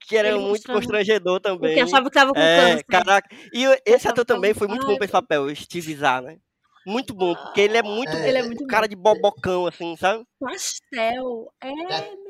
[0.09, 1.59] que era Ele muito constrangedor também.
[1.71, 2.85] Porque achava que tava com É, câncer.
[2.85, 3.29] caraca.
[3.53, 6.37] E esse ator também foi muito bom pra esse papel, Steve Zahn, né?
[6.85, 10.25] Muito bom, porque ele é muito É, Ele é muito cara de bobocão, assim, sabe?
[10.41, 11.49] Pastel.
[11.63, 11.69] É.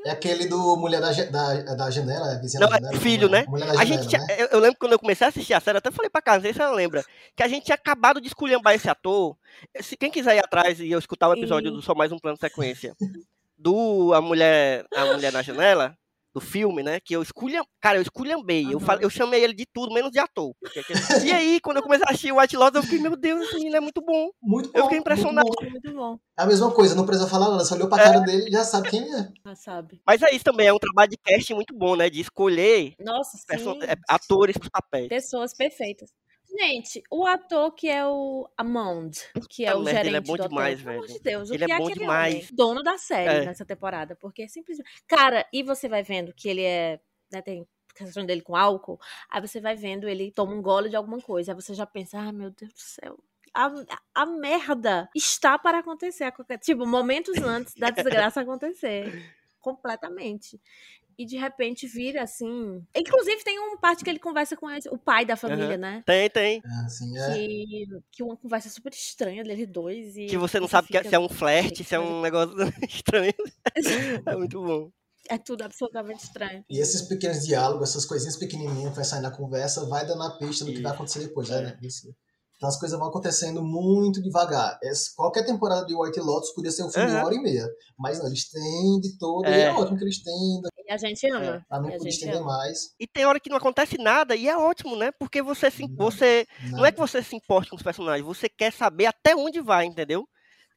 [0.09, 3.01] É aquele do Mulher da, da, da Janela, a vizinha Não, da é janela.
[3.01, 3.31] filho, é?
[3.31, 3.45] né?
[3.49, 4.27] Mulher da A Janela, gente né?
[4.39, 6.53] eu, eu lembro quando eu comecei a assistir a série, eu até falei pra casa,
[6.53, 7.03] se ela lembra,
[7.35, 9.37] que a gente tinha acabado de esculhambar esse ator.
[9.81, 12.19] Se quem quiser ir atrás e eu escutar o episódio E- do Só Mais Um
[12.19, 12.95] Plano de Sequência,
[13.57, 15.97] do A Mulher, a Mulher na Janela,
[16.35, 16.99] do filme, né?
[17.01, 18.65] Que eu esculham, cara, eu esculhambei.
[18.65, 18.81] Eu, Aham.
[18.87, 20.55] falei, eu chamei ele de tudo, menos de ator.
[21.29, 23.55] E aí, quando eu comecei a assistir o White Lotus, eu fiquei, meu Deus, esse
[23.57, 24.31] menino é muito bom.
[24.43, 24.79] Muito bom.
[24.79, 25.49] eu fiquei muito impressionado.
[25.49, 25.71] bom.
[25.71, 26.19] Muito bom.
[26.39, 28.65] É a mesma coisa, não precisa falar nada, só olhou pra cara dele e já
[28.65, 29.29] sabe quem é.
[29.45, 30.01] Já sabe.
[30.07, 32.09] Mas é isso também, é um trabalho de casting muito bom, né?
[32.09, 33.81] De escolher Nossa, perso- sim.
[33.83, 35.09] é, atores pros papéis.
[35.09, 36.11] Pessoas perfeitas.
[36.59, 40.37] Gente, o ator que é o Amond, que é o merda, ele gerente é bom
[40.37, 41.19] do demais, hotel, pelo amor velho.
[41.19, 42.35] de Deus, o Ele que é é bom aquele demais.
[42.35, 42.49] homem?
[42.53, 43.45] Dono da série É.
[43.47, 44.91] nessa temporada, porque simplesmente...
[45.09, 47.01] Cara, e você vai vendo que ele é...
[47.33, 48.99] né, tem questão dele com álcool,
[49.31, 52.19] aí você vai vendo ele toma um gole de alguma coisa, aí você já pensa,
[52.19, 53.19] ah, meu Deus do céu.
[53.55, 53.71] A,
[54.15, 56.33] a merda está para acontecer.
[56.63, 59.23] Tipo, momentos antes da desgraça acontecer.
[59.61, 60.59] Completamente.
[61.19, 62.83] E de repente vira assim.
[62.95, 65.77] Inclusive, tem uma parte que ele conversa com o pai da família, Aham.
[65.79, 66.03] né?
[66.07, 66.63] Tem, tem.
[66.85, 67.35] Assim, é.
[67.35, 70.17] Que, que uma conversa super estranha deles dois.
[70.17, 72.55] E Que você não sabe fica, se é um flerte, "Gente, se é um negócio
[72.89, 73.35] estranho.
[74.27, 74.91] É muito bom.
[75.29, 76.65] É tudo absolutamente estranho.
[76.69, 80.37] E esses pequenos diálogos, essas coisinhas pequenininhas que vai sair na conversa, vai dando a
[80.37, 81.79] pista do que vai acontecer depois, né?
[81.81, 82.15] Isso.
[82.63, 84.79] Então as coisas vão acontecendo muito devagar.
[84.85, 87.21] Essa- qualquer temporada de White Lotus podia ser um filme de Aham.
[87.23, 87.69] uma hora e meia.
[87.99, 89.45] Mas não, eles têm de todo.
[89.47, 89.59] É.
[89.59, 91.67] E é ótimo que eles têm, E a gente ama.
[91.69, 92.47] pra não e a gente estender ama.
[92.59, 92.95] mais.
[93.01, 95.11] E tem hora que não acontece nada, e é ótimo, né?
[95.19, 95.97] Porque você se, Não.
[95.97, 96.91] você Não Né?
[96.91, 100.25] é que você se importe com os personagens, você quer saber até onde vai, entendeu?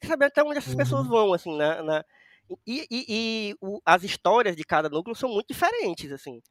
[0.01, 0.77] Quer saber até onde essas Uhum.
[0.77, 1.83] pessoas vão, assim, na.
[1.83, 2.03] na-
[2.65, 6.41] E, e- e o- as histórias de cada núcleo são muito diferentes, assim.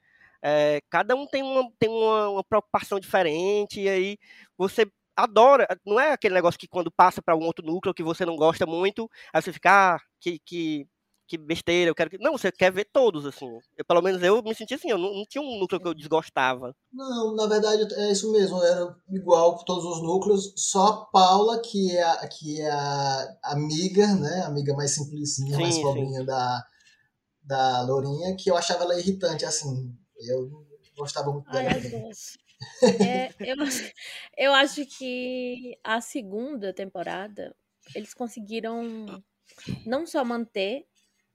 [0.43, 4.19] É, cada um tem, uma, tem uma, uma preocupação diferente, e aí
[4.57, 5.67] você adora.
[5.85, 8.67] Não é aquele negócio que quando passa para um outro núcleo que você não gosta
[8.67, 10.87] muito, aí você fica, ah, que, que,
[11.27, 12.19] que besteira, eu quero que.
[12.19, 13.47] Não, você quer ver todos, assim.
[13.77, 15.95] Eu, pelo menos eu me senti assim, eu não, não tinha um núcleo que eu
[15.95, 16.75] desgostava.
[16.93, 21.61] Não, na verdade é isso mesmo, era igual com todos os núcleos, só a Paula,
[21.61, 24.43] que é a, que é a amiga, né?
[24.43, 26.65] A amiga mais simplicinha, mais Sim, pobrinha da,
[27.43, 29.95] da Lourinha, que eu achava ela irritante, assim.
[30.17, 30.65] Eu não
[30.97, 32.03] gostava muito Ai, dela.
[32.03, 32.44] duas.
[32.99, 33.57] É, eu,
[34.37, 37.57] eu acho que a segunda temporada
[37.95, 39.23] eles conseguiram
[39.85, 40.87] não só manter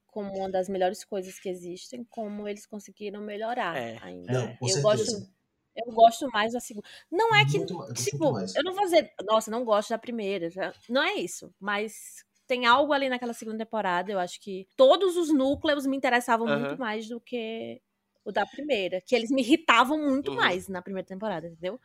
[0.06, 4.28] como uma das melhores coisas que existem, como eles conseguiram melhorar É, ainda.
[4.28, 5.18] Não, eu certeza.
[5.18, 5.28] gosto,
[5.76, 6.88] eu gosto mais da segunda.
[7.10, 10.50] Não é que Muito tipo, muito eu não vou dizer, nossa, não gosto da primeira,
[10.50, 15.16] já- não é isso, mas tem algo ali naquela segunda temporada, eu acho que todos
[15.16, 16.48] os núcleos me interessavam Aham.
[16.48, 17.80] muito mais do que
[18.24, 20.36] o da primeira, que eles me irritavam muito Uhum.
[20.36, 21.80] mais na primeira temporada, entendeu?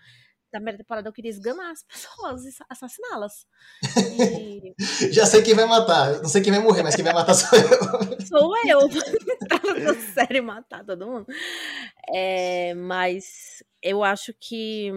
[0.53, 3.45] Na primeira temporada eu queria esganar as pessoas e assassiná-las.
[4.17, 4.73] E
[5.11, 7.57] Já sei quem vai matar, não sei quem vai morrer, mas quem vai matar sou
[7.57, 7.67] eu.
[8.27, 8.79] sou eu.
[9.49, 11.25] Tava na série matar todo mundo.
[12.13, 14.91] É, mas eu acho que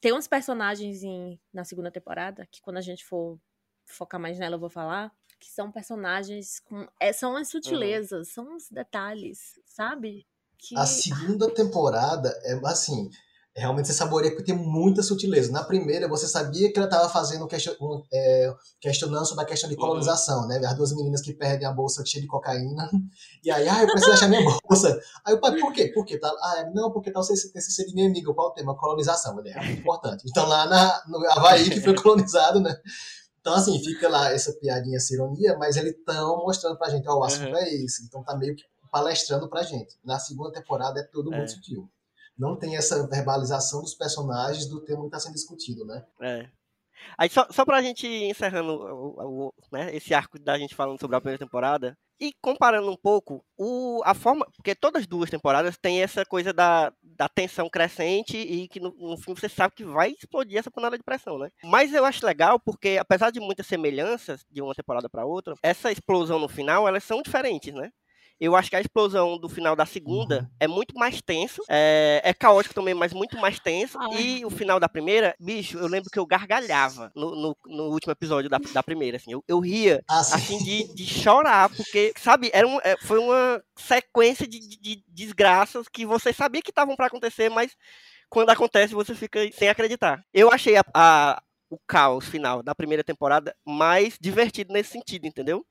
[0.00, 3.38] tem uns personagens em- na segunda temporada que quando a gente for
[3.86, 8.56] focar mais nela eu vou falar que são personagens com é, são as sutilezas, são
[8.56, 10.26] os detalhes, sabe?
[10.58, 13.08] Que A segunda temporada é assim,
[13.54, 15.50] realmente você saboreia porque tem muita sutileza.
[15.52, 19.68] Na primeira, você sabia que ela estava fazendo question, um, é, questionando sobre a questão
[19.68, 19.80] de Uhum.
[19.80, 20.60] colonização, né?
[20.64, 22.88] As duas meninas que perdem a bolsa cheia de cocaína.
[23.44, 25.00] E aí, ah, eu preciso achar minha bolsa.
[25.24, 25.88] Aí o pai, por quê?
[25.94, 26.18] Por quê?
[26.18, 28.34] Tá, ah, é, não, porque tal você tem que ser de minha amiga.
[28.34, 28.76] Qual o tema?
[28.76, 29.38] Colonização.
[29.38, 30.24] Ele é muito importante.
[30.28, 32.76] Então lá na, no Havaí, que foi colonizado, né?
[33.40, 37.18] Então, assim, fica lá essa piadinha, essa ironia, mas eles estão mostrando pra gente, ó,
[37.20, 37.56] o assunto Uhum.
[37.56, 38.04] é esse.
[38.04, 39.96] Então tá meio que palestrando pra gente.
[40.04, 41.48] Na segunda temporada é tudo muito É.
[41.48, 41.88] sutil.
[42.38, 46.04] Não tem essa verbalização dos personagens do tema que está sendo discutido, né?
[46.20, 46.48] É.
[47.16, 50.98] Aí só, só pra gente ir encerrando o, o- né, esse arco da gente falando
[51.00, 54.44] sobre a primeira temporada e comparando um pouco o, a forma.
[54.56, 58.92] Porque todas as duas temporadas tem essa coisa da, da tensão crescente e que no,
[58.98, 61.50] no fim você sabe que vai explodir essa panela de pressão, né?
[61.62, 65.92] Mas eu acho legal porque, apesar de muitas semelhanças de uma temporada pra outra, essa
[65.92, 67.90] explosão no final elas são diferentes, né?
[68.40, 70.48] Eu acho que a explosão do final da segunda Uhum.
[70.60, 71.60] é muito mais tenso.
[71.68, 73.98] É, é caótico também, mas muito mais tenso.
[73.98, 74.20] Ai.
[74.20, 78.12] E o final da primeira, bicho, eu lembro que eu gargalhava no, no, no último
[78.12, 79.32] episódio da, da primeira, assim.
[79.32, 83.62] Eu, eu ria, Assim, assim, de, de chorar, porque, sabe, era um, é, foi uma
[83.76, 87.72] sequência de, de- de desgraças que você sabia que estavam pra acontecer, mas
[88.30, 90.22] quando acontece você fica sem acreditar.
[90.32, 95.66] Eu achei a- a- o caos final da primeira temporada mais divertido nesse sentido, entendeu?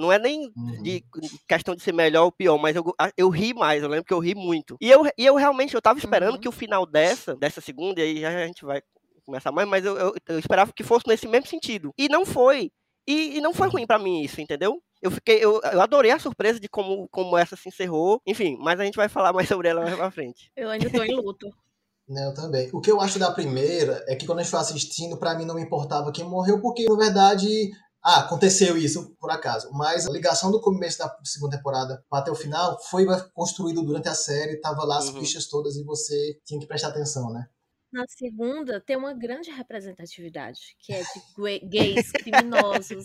[0.00, 0.82] Não é nem uhum.
[0.82, 1.04] de
[1.46, 2.84] questão de ser melhor ou pior, mas eu,
[3.16, 4.76] eu ri mais, eu lembro que eu ri muito.
[4.80, 6.40] E eu, e eu realmente, eu tava esperando Uhum.
[6.40, 8.82] que o final dessa, dessa segunda, e aí já a gente vai
[9.24, 11.92] começar mais, mas eu, eu, eu esperava que fosse nesse mesmo sentido.
[11.96, 12.70] E não foi.
[13.06, 14.80] E, e não foi ruim pra mim isso, entendeu?
[15.02, 18.20] Eu fiquei, eu, eu adorei a surpresa de como, como essa se encerrou.
[18.26, 20.50] Enfim, mas a gente vai falar mais sobre ela mais pra frente.
[20.56, 21.46] eu ainda tô em luto.
[22.12, 22.68] Eu também.
[22.72, 25.44] O que eu acho da primeira é que quando a gente foi assistindo, pra mim
[25.44, 27.70] não me importava quem morreu, porque na verdade.
[28.02, 29.70] Ah, aconteceu isso por acaso.
[29.72, 34.14] Mas a ligação do começo da segunda temporada até o final foi construído durante a
[34.14, 35.20] série, tava lá as Uhum.
[35.20, 37.46] fichas todas e você tinha que prestar atenção, né?
[37.92, 43.04] Na segunda, tem uma grande representatividade, que é de gays, criminosos,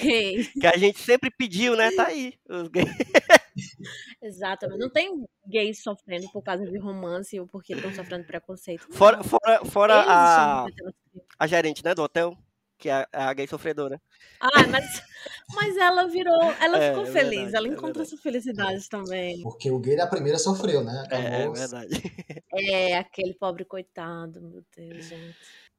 [0.00, 0.52] gays.
[0.52, 1.90] Que a gente sempre pediu, né?
[1.90, 2.34] Tá aí.
[2.48, 2.88] Os gays.
[4.22, 4.78] Exatamente.
[4.78, 8.86] Não tem gays sofrendo por causa de romance ou porque estão sofrendo preconceito.
[8.92, 10.66] Fora, fora, fora Eles a,
[11.40, 12.38] a gerente, né, do hotel.
[12.80, 14.00] Que é a, a gay sofredora.
[14.40, 15.02] Ah, mas,
[15.54, 16.42] mas ela virou.
[16.60, 17.30] Ela É, ficou é feliz.
[17.42, 19.42] verdade, ela é encontrou sua felicidade também.
[19.42, 21.04] Porque o gay da primeira sofreu, né?
[21.10, 21.90] É, é verdade.
[22.52, 25.36] É, aquele pobre coitado, meu Deus, gente.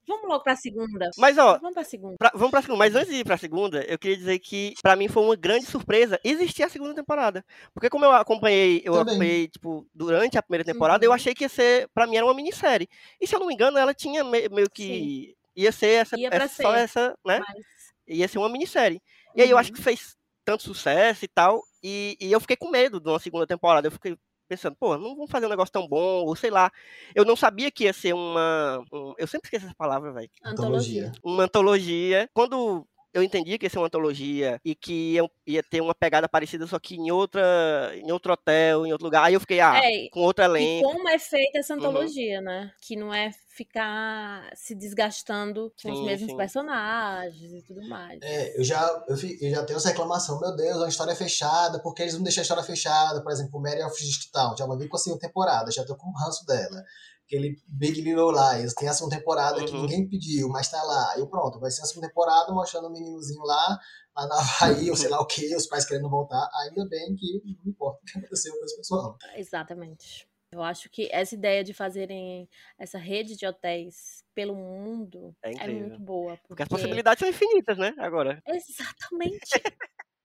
[0.07, 1.09] Vamos logo pra segunda.
[1.17, 2.15] Mas, ó, Vamos pra segunda.
[2.17, 2.79] Pra- vamos pra segunda.
[2.79, 5.65] Mas antes de ir pra segunda, eu queria dizer que, pra mim, foi uma grande
[5.65, 7.43] surpresa existir a segunda temporada.
[7.73, 9.11] Porque como eu acompanhei, eu Também.
[9.15, 11.15] acompanhei, tipo, durante a primeira temporada, eu Uhum.
[11.15, 12.87] achei que ia ser, pra mim, era uma minissérie.
[13.19, 15.35] E se eu não me engano, ela tinha me- meio que.
[15.61, 16.79] Ia ser essa, Ia essa- só ser.
[16.79, 17.39] essa, né?
[17.39, 17.65] Mas,
[18.07, 19.01] Ia ser uma minissérie.
[19.35, 19.75] E aí eu acho Uhum.
[19.75, 21.63] que fez tanto sucesso e tal.
[21.83, 23.87] E, e eu fiquei com medo de uma segunda temporada.
[23.87, 24.17] Eu fiquei
[24.49, 26.69] pensando, pô, não vamos fazer um negócio tão bom, ou sei lá.
[27.15, 28.83] Eu não sabia que ia ser uma.
[28.91, 31.11] um- eu sempre esqueço essa palavra, velho antologia.
[31.23, 32.29] uma antologia.
[32.33, 36.27] Quando eu entendi que ia ser uma antologia e que ia, ia ter uma pegada
[36.29, 39.81] parecida, só que em outra, em outro hotel, em outro lugar, aí eu fiquei, ah,
[39.83, 40.89] É, com outro E elenco.
[40.91, 41.79] como é feita essa Uhum.
[41.79, 42.71] antologia, né?
[42.81, 46.37] Que não é ficar se desgastando com os Sim, mesmos sim.
[46.37, 48.19] personagens e tudo mais.
[48.21, 51.79] É, eu já, eu, eu já tenho essa reclamação, meu Deus, é uma história fechada,
[51.81, 53.95] porque eles não deixam a história fechada, por exemplo, Mary of
[54.31, 56.83] Town, já mandei com a segunda temporada, já tô com o ranço dela.
[57.31, 59.83] Aquele Big Little Lies, tem a segunda temporada que Uhum.
[59.83, 61.17] ninguém pediu, mas tá lá.
[61.17, 63.79] E pronto, vai ser a segunda temporada mostrando o meninozinho lá,
[64.13, 66.45] lá na Havaí, ou sei lá o que, os pais querendo voltar.
[66.61, 69.17] Ainda bem que não importa o que aconteceu com esse pessoal.
[69.37, 70.27] Exatamente.
[70.53, 75.67] Eu acho que essa ideia de fazerem essa rede de hotéis pelo mundo É é,
[75.69, 76.35] muito boa.
[76.35, 76.47] Porque...
[76.49, 77.95] Porque as possibilidades são infinitas, né?
[77.97, 78.43] Agora.
[78.45, 79.49] Exatamente.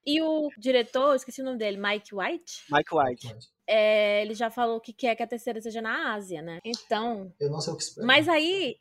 [0.05, 3.56] e o diretor, esqueci o nome dele, Mike White, Mike White.
[3.67, 6.61] É, ele já falou que quer que a terceira seja na Ásia, né?
[6.65, 8.07] Então, Eu não sei o que esperar.
[8.07, 8.77] Mas aí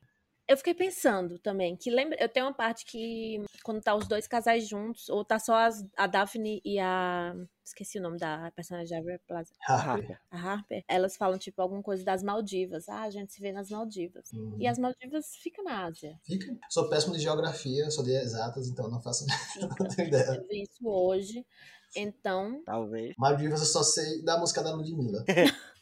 [0.48, 4.28] eu fiquei pensando também que lembra, eu tenho uma parte que quando tá os dois
[4.28, 9.04] casais juntos ou tá só as- a Daphne e a esqueci o nome da personagem
[9.04, 10.20] da Plaza, Harper.
[10.30, 12.88] a Harper, elas falam tipo alguma coisa das Maldivas.
[12.88, 14.32] Ah, a gente se vê nas Maldivas.
[14.34, 14.56] Uhum.
[14.60, 16.20] E as Maldivas ficam na Ásia.
[16.24, 16.56] Fica.
[16.70, 19.26] Sou péssimo de geografia, sou de exatas, então não faço
[19.80, 20.36] não tenho ideia.
[20.36, 21.44] Eu vi isso hoje.
[21.98, 23.16] Então, Talvez.
[23.18, 25.24] Maldivas eu só sei da música da Ludmilla.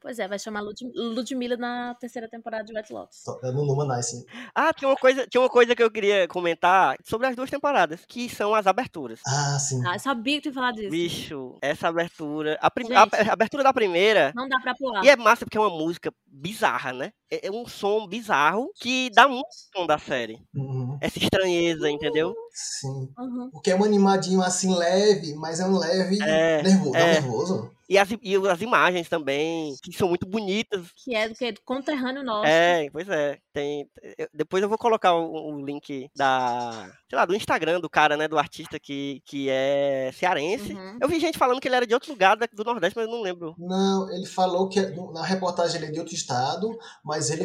[0.00, 3.22] pois é, vai chamar Lud Ludmilla na terceira temporada de White Lotus.
[3.42, 4.24] É no Numa Nice.
[4.54, 8.04] Ah, tinha uma, coisa, tinha uma coisa que eu queria comentar sobre as duas temporadas,
[8.06, 9.20] que são as aberturas.
[9.26, 9.82] Ah, sim.
[9.86, 10.90] Ah, eu sabia que tu ia falar disso.
[10.90, 12.58] Bicho, essa abertura.
[12.60, 12.92] A, Gente.
[12.92, 14.32] a- a abertura da primeira.
[14.34, 15.04] Não dá pra pular.
[15.04, 17.12] E é massa porque é uma música bizarra, né?
[17.30, 20.38] É é um som bizarro que dá muito som da série.
[20.54, 20.96] Uhum.
[21.00, 22.34] Essa estranheza, entendeu?
[22.54, 23.08] Sim.
[23.18, 23.50] Uhum.
[23.52, 26.90] Porque é um animadinho assim leve, mas é um leve É, nervoso.
[26.92, 27.12] Um é.
[27.14, 27.70] nervoso.
[27.86, 30.86] E as, e as imagens também, que são muito bonitas.
[31.04, 31.52] Que é do que?
[31.52, 32.46] Do conterrâneo nosso.
[32.46, 33.36] É, pois é.
[33.52, 33.86] Tem,
[34.16, 36.90] eu- depois eu vou colocar o, o link da.
[37.10, 38.26] Sei lá, do Instagram do cara, né?
[38.26, 40.72] Do artista que, que é cearense.
[40.72, 40.98] Uhum.
[40.98, 43.20] Eu vi gente falando que ele era de outro lugar do Nordeste, mas eu não
[43.20, 43.54] lembro.
[43.58, 47.44] Não, ele falou que no- na reportagem ele é de outro estado, mas ele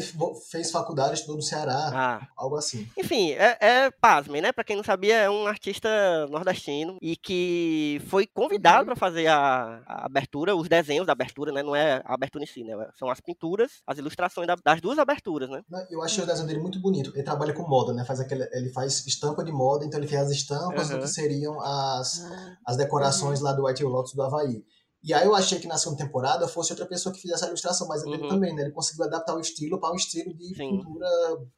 [0.50, 2.28] fez faculdade, estudou no Ceará, Ah.
[2.38, 2.88] algo assim.
[2.98, 4.54] Enfim, é, é pasmem, né?
[4.54, 5.90] Pra quem não sabia, é um artista
[6.30, 8.86] nordestino e que foi convidado Uhum.
[8.88, 11.64] pra fazer a, a abertura, os desenhos da abertura, né?
[11.64, 12.74] Não é a abertura em si, né?
[12.98, 15.62] São as pinturas, as ilustrações da- das duas aberturas, né?
[15.90, 17.12] Eu achei o desenho dele muito bonito.
[17.16, 18.04] Ele trabalha com moda, né?
[18.04, 21.02] Faz aquele, ele faz estampa de moda, então ele fez as estampas do Aham.
[21.04, 24.64] que seriam as, Ah, as decorações lá do White Lotus do Havaí.
[25.02, 27.88] E aí eu achei que na segunda temporada fosse outra pessoa que fizesse a ilustração,
[27.88, 28.28] mas ele Uhum.
[28.28, 28.64] também, né?
[28.64, 30.78] Ele conseguiu adaptar o estilo para um estilo de Sim.
[30.78, 31.08] pintura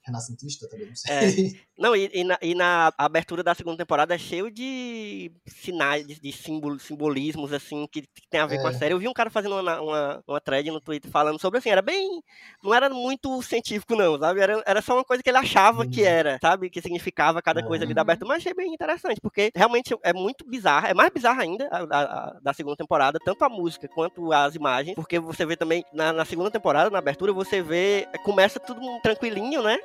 [0.05, 1.47] renascentista também, não sei.
[1.57, 1.71] É.
[1.77, 6.19] Não, e, e na, e na abertura da segunda temporada é cheio de sinais, de,
[6.19, 8.73] de símbolo- simbolismos, assim, que, que tem a ver com a É.
[8.73, 8.93] série.
[8.93, 11.81] Eu vi um cara fazendo uma, uma, uma thread no Twitter falando sobre, assim, era
[11.81, 12.21] bem...
[12.63, 14.39] Não era muito científico, não, sabe?
[14.39, 16.07] Era, era só uma coisa que ele achava que Uhum.
[16.07, 16.69] era, sabe?
[16.69, 18.03] Que significava cada coisa ali da Uhum.
[18.03, 18.27] abertura.
[18.29, 20.85] Mas achei bem interessante, porque realmente é muito bizarro.
[20.85, 24.55] É mais bizarro ainda a, a- a- da segunda temporada, tanto a música quanto as
[24.55, 28.07] imagens, porque você vê também, na, na segunda temporada, na abertura, você vê...
[28.23, 29.77] Começa tudo tranquilinho, né?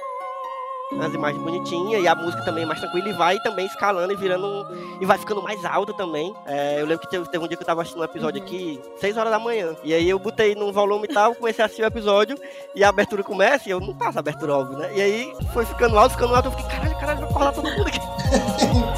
[1.00, 4.68] as imagens bonitinhas e a música também mais tranquila e vai também escalando e virando
[5.00, 6.32] e vai ficando mais alto também.
[6.46, 8.80] É, eu lembro que teve, teve um dia que eu tava assistindo um episódio aqui,
[8.98, 9.74] 6 horas da manhã.
[9.82, 12.38] E aí eu botei num volume e tal, comecei a assistir o episódio
[12.72, 14.92] e a abertura começa e eu não passo a abertura, óbvio, né?
[14.94, 17.88] E aí foi ficando alto, ficando alto, eu fiquei, caralho, caralho, vai acordar todo mundo
[17.88, 18.00] aqui.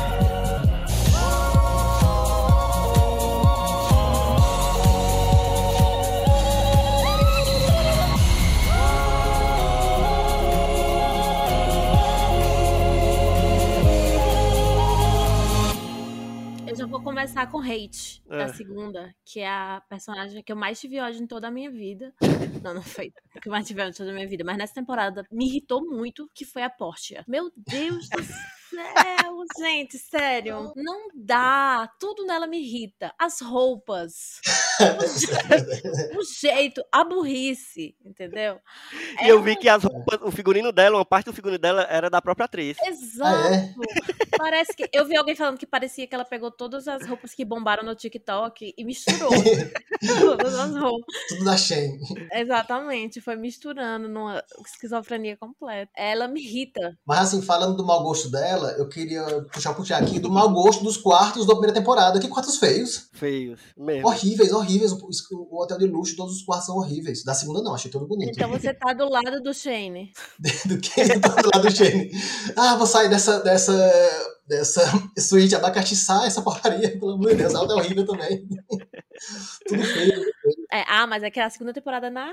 [17.18, 18.36] começar com Hate, Ah.
[18.36, 21.68] da segunda, que é a personagem que eu mais tive ódio em toda a minha
[21.68, 22.14] vida.
[22.62, 23.10] Não, não foi
[23.42, 25.84] que eu mais tive ódio em toda a minha vida, mas nessa temporada me irritou
[25.84, 27.24] muito, que foi a Portia.
[27.26, 28.57] Meu Deus do céu!
[28.82, 30.72] Céu, gente, sério.
[30.76, 31.90] Não dá.
[31.98, 33.12] Tudo nela me irrita.
[33.18, 34.40] As roupas.
[36.16, 38.60] O jeito, a burrice, entendeu?
[39.22, 42.08] E eu vi que as roupas, o figurino dela, uma parte do figurino dela era
[42.08, 42.76] da própria atriz.
[42.84, 43.48] Exato.
[43.48, 43.74] Ah, é?
[44.36, 44.88] Parece que.
[44.92, 47.94] Eu vi alguém falando que parecia que ela pegou todas as roupas que bombaram no
[47.94, 49.30] TikTok e misturou.
[50.20, 51.14] todas as roupas.
[51.28, 51.98] Tudo da Shane.
[52.32, 53.20] Exatamente.
[53.20, 55.90] Foi misturando numa esquizofrenia completa.
[55.96, 56.96] Ela me irrita.
[57.04, 60.84] Mas assim, falando do mau gosto dela, eu queria puxar puxar aqui do mau gosto
[60.84, 62.18] dos quartos da primeira temporada.
[62.18, 63.08] Que quartos feios.
[63.12, 64.06] Feios, mesmo.
[64.06, 64.92] Horríveis, horríveis.
[64.92, 67.24] O, o hotel de luxo, todos os quartos são horríveis.
[67.24, 68.30] Da segunda não, achei tudo bonito.
[68.30, 70.12] Então você tá do lado do Shane.
[70.66, 72.10] do que do outro lado do Shane.
[72.56, 74.82] Ah, vou sair dessa, dessa, dessa
[75.18, 77.54] suíte abacaxi essa porcaria, pelo amor de Deus.
[77.54, 78.46] A outra é horrível também.
[79.66, 80.22] Tudo feio.
[80.72, 82.30] É, ah, mas é que a segunda temporada na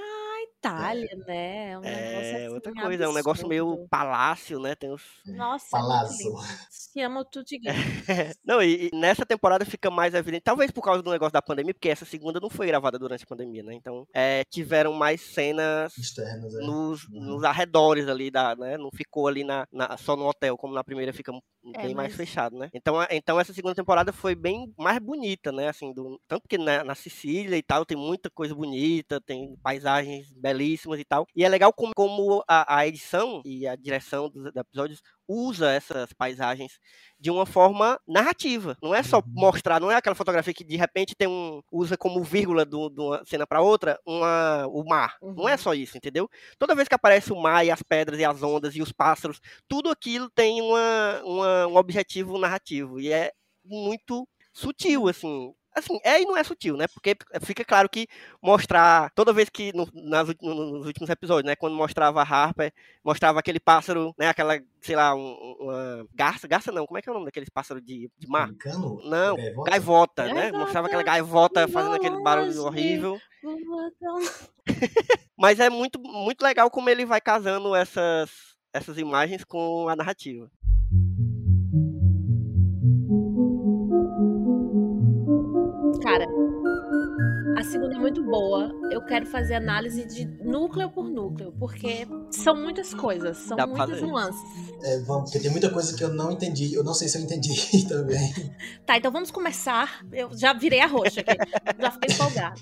[0.57, 1.71] Itália, né?
[1.71, 4.75] É um negócio É, assim, outra coisa, é um negócio meio palácio, né?
[4.75, 5.01] Tem os...
[5.25, 6.37] Nossa, é muito lindo.
[6.69, 7.45] Se ama tudo
[8.45, 11.73] Não, e, e nessa temporada fica mais evidente, talvez por causa do negócio da pandemia,
[11.73, 13.73] porque essa segunda não foi gravada durante a pandemia, né?
[13.73, 16.65] Então, é, tiveram mais cenas Externas, é.
[16.65, 17.21] nos, Uhum.
[17.21, 18.77] nos arredores ali da, né?
[18.77, 21.31] Não ficou ali na, na- só no hotel, como na primeira fica
[21.75, 22.69] É, bem mais mas- fechado, né?
[22.73, 25.67] Então, a- então essa segunda temporada foi bem mais bonita, né?
[25.69, 30.31] Assim, do, tanto que na, na Sicília e tal tem muita coisa bonita, tem paisagens
[30.33, 31.25] belíssimas e tal.
[31.35, 36.11] E é legal como, como a, a edição e a direção dos episódios usa essas
[36.13, 36.77] paisagens
[37.19, 38.77] de uma forma narrativa.
[38.81, 39.31] Não é só Uhum.
[39.33, 43.01] mostrar, não é aquela fotografia que de repente tem um usa como vírgula do- de
[43.01, 45.17] uma cena para outra uma, o mar.
[45.35, 45.57] Não é Uhum.
[45.57, 46.29] só isso, entendeu?
[46.57, 49.39] Toda vez que aparece o mar e as pedras e as ondas e os pássaros,
[49.67, 53.31] tudo aquilo tem uma, uma- um objetivo narrativo e é
[53.63, 55.53] muito sutil, assim.
[55.75, 56.87] Assim, é e não é sutil, né?
[56.87, 58.07] Porque fica claro que
[58.41, 61.55] mostrar, toda vez que no- nas nos últimos episódios, né?
[61.55, 64.29] Quando mostrava a Harper, mostrava aquele pássaro, né?
[64.29, 67.49] Aquela, sei lá, um- uma garça, garça não, como é que é o nome daqueles
[67.49, 68.45] pássaros de, de mar?
[68.45, 69.01] Americano?
[69.03, 69.69] Não, Gaivota?
[69.71, 70.33] gaivota, né?
[70.33, 73.21] Gaivota, Mostrava aquela gaivota fazendo aquele barulho horrível.
[75.37, 78.31] Mas é muito, muito legal como ele vai casando essas,
[78.73, 80.49] essas imagens com a narrativa.
[86.15, 86.29] Cara,
[87.57, 88.73] a segunda é muito boa.
[88.89, 94.01] Eu quero fazer análise de núcleo por núcleo, porque são muitas coisas, são Dá muitas
[94.01, 94.41] nuances.
[94.81, 96.73] É, vamos, porque tem muita coisa que eu não entendi.
[96.73, 98.31] Eu não sei se eu entendi também.
[98.85, 100.05] Tá, então vamos começar.
[100.13, 101.35] Eu já virei a roxa aqui,
[101.77, 102.61] já fiquei empolgada.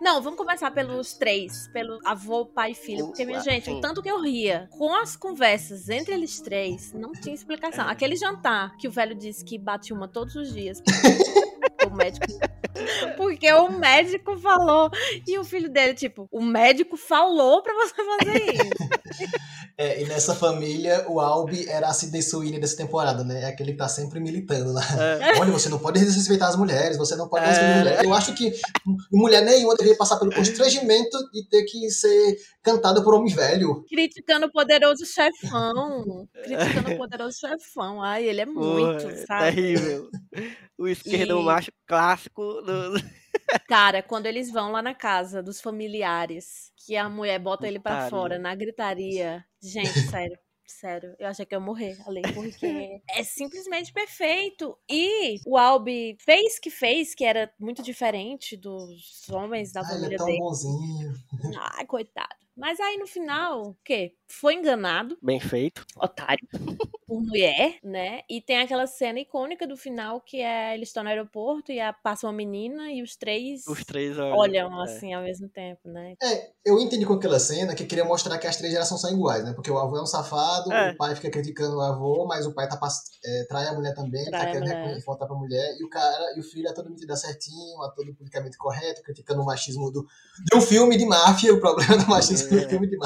[0.00, 3.06] Não, vamos começar pelos três, pelo avô, pai e filho.
[3.06, 3.78] Porque, minha gente, sim.
[3.78, 7.86] o tanto que eu ria com as conversas entre eles três, não tinha explicação.
[7.86, 7.92] É.
[7.92, 10.82] Aquele jantar que o velho disse que bate uma todos os dias.
[11.86, 12.26] O médico.
[13.16, 14.90] Porque o médico falou.
[15.26, 18.97] E o filho dele, tipo, o médico falou pra você fazer isso.
[19.76, 23.42] É, e nessa família, o Albi era a Sidney Sweeney dessa temporada, né?
[23.42, 24.82] É aquele que tá sempre militando lá.
[25.00, 27.48] É, Olha, você não pode desrespeitar as mulheres, você não pode É.
[27.48, 28.04] desrespeitar mulheres.
[28.04, 28.52] Eu acho que
[29.12, 33.84] mulher nenhuma deveria passar pelo constrangimento de ter que ser cantada por homem velho.
[33.88, 36.26] Criticando o poderoso chefão.
[36.42, 38.02] Criticando o poderoso chefão.
[38.02, 39.54] Ai, ele é muito, porra, é sabe?
[39.54, 40.08] terrível.
[40.76, 42.94] O esquerdo E- macho clássico do...
[43.66, 47.92] Cara, quando eles vão lá na casa dos familiares, que a mulher bota ele pra
[47.92, 48.10] Gritaria.
[48.10, 49.44] fora na gritaria.
[49.62, 50.38] Gente, sério.
[50.70, 54.78] Sério, eu achei que eu ia morrer ali, porque é simplesmente perfeito.
[54.88, 59.94] E o Albi fez que fez, que era muito diferente dos homens da Ah, ele
[59.94, 60.38] família é tão dele.
[60.38, 61.14] bonzinho.
[61.56, 62.36] Ai, coitado.
[62.58, 64.14] Mas aí no final, o quê?
[64.30, 65.86] Foi enganado, Bem feito.
[65.96, 66.46] otário,
[67.06, 68.20] por mulher, né?
[68.28, 71.92] E tem aquela cena icônica do final que é eles estão no aeroporto e a-
[71.94, 74.36] passa uma menina e os três Os três olham.
[74.36, 74.84] olham é.
[74.84, 76.12] assim ao mesmo tempo, né?
[76.22, 79.44] É, eu entendi com aquela cena que queria mostrar que as três gerações são iguais,
[79.44, 79.54] né?
[79.54, 80.90] Porque o avô é um safado, É.
[80.90, 82.78] o pai fica criticando o avô, mas o pai tá
[83.24, 86.40] é, trai a mulher também, Trai tá querendo voltar pra mulher, e o cara, e
[86.40, 90.06] o filho é todo metido certinho, é todo politicamente correto, criticando o machismo do,
[90.44, 92.68] de um filme de máfia, o problema do machismo É.
[92.68, 92.96] filme de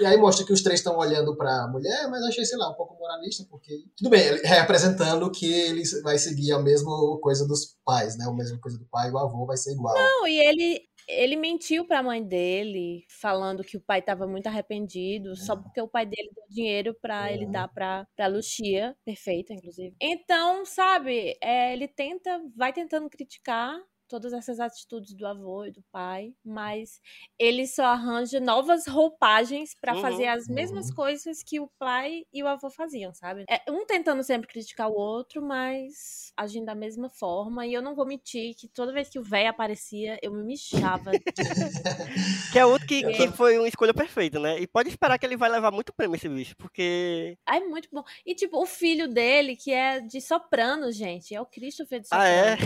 [0.00, 2.74] e aí mostra que os três estão olhando pra mulher, mas achei, sei lá, um
[2.74, 3.84] pouco moralista, porque.
[3.96, 6.90] Tudo bem, representando que ele vai seguir a mesma
[7.20, 8.24] coisa dos pais, né?
[8.26, 9.94] A mesma coisa do pai e o avô vai ser igual.
[9.94, 15.36] Não, e ele ele mentiu pra mãe dele, falando que o pai tava muito arrependido,
[15.36, 17.52] só porque o pai dele deu dinheiro pra ele Uhum.
[17.52, 19.94] dar pra, pra Lucia, perfeita, inclusive.
[20.00, 25.82] Então, sabe, é, ele tenta, vai tentando criticar, todas essas atitudes do avô e do
[25.92, 27.00] pai, mas
[27.38, 30.00] ele só arranja novas roupagens pra Uhum.
[30.00, 30.94] fazer as mesmas Uhum.
[30.94, 33.44] coisas que o pai e o avô faziam, sabe?
[33.48, 37.66] É, um tentando sempre criticar o outro, mas agindo da mesma forma.
[37.66, 41.10] E eu não vou mentir que toda vez que o velho aparecia, eu me mijava.
[42.52, 44.58] Que é outro que, que tô- foi uma escolha perfeita, né?
[44.60, 47.36] E pode esperar que ele vai levar muito prêmio esse bicho, porque.
[47.46, 48.02] Ai, muito bom.
[48.24, 52.24] E, tipo, o filho dele, que é de Soprano, gente, é o Christopher de Soprano.
[52.24, 52.56] Ah, é?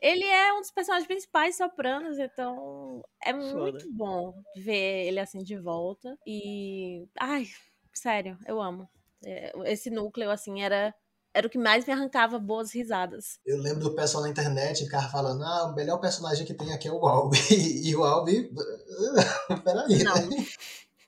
[0.00, 3.54] Ele é um dos personagens principais sopranos, então é Foda.
[3.54, 6.16] muito bom ver ele assim de volta.
[6.26, 7.06] E.
[7.18, 7.46] Ai,
[7.92, 8.88] sério, eu amo.
[9.24, 10.94] É, Esse núcleo, assim, era,
[11.34, 13.38] era o que mais me arrancava boas risadas.
[13.44, 16.72] Eu lembro do pessoal na internet, o cara falando, ah, o melhor personagem que tem
[16.72, 17.38] aqui é o Albi.
[17.84, 18.50] E o Albi.
[19.64, 20.14] Peraí, Não.
[20.14, 20.46] né?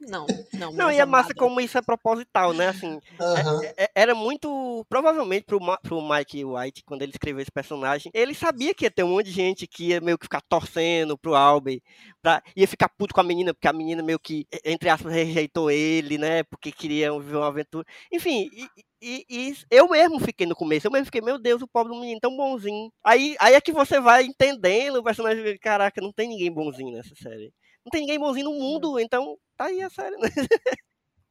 [0.09, 0.73] Não, não.
[0.73, 1.35] Não, e é massa amados.
[1.39, 2.69] como isso é proposital, né?
[2.69, 3.61] Assim, Aham.
[3.77, 4.85] é- era muito.
[4.89, 8.91] Provavelmente pro, Ma- pro Mike White, quando ele escreveu esse personagem, ele sabia que ia
[8.91, 11.81] ter um monte de gente que ia meio que ficar torcendo pro Albert,
[12.21, 15.71] pra, ia ficar puto com a menina, porque a menina meio que, entre aspas, rejeitou
[15.71, 16.43] ele, né?
[16.45, 17.87] Porque queria viver uma aventura.
[18.13, 18.69] Enfim, e,
[19.01, 22.01] e- e eu mesmo fiquei no começo, eu mesmo fiquei, meu Deus, o pobre do
[22.01, 22.93] menino tão bonzinho.
[23.05, 27.15] Aí, aí é que você vai entendendo o personagem, caraca, não tem ninguém bonzinho nessa
[27.15, 27.53] série.
[27.85, 30.29] Não tem ninguém bonzinho no mundo, então tá aí a série, né?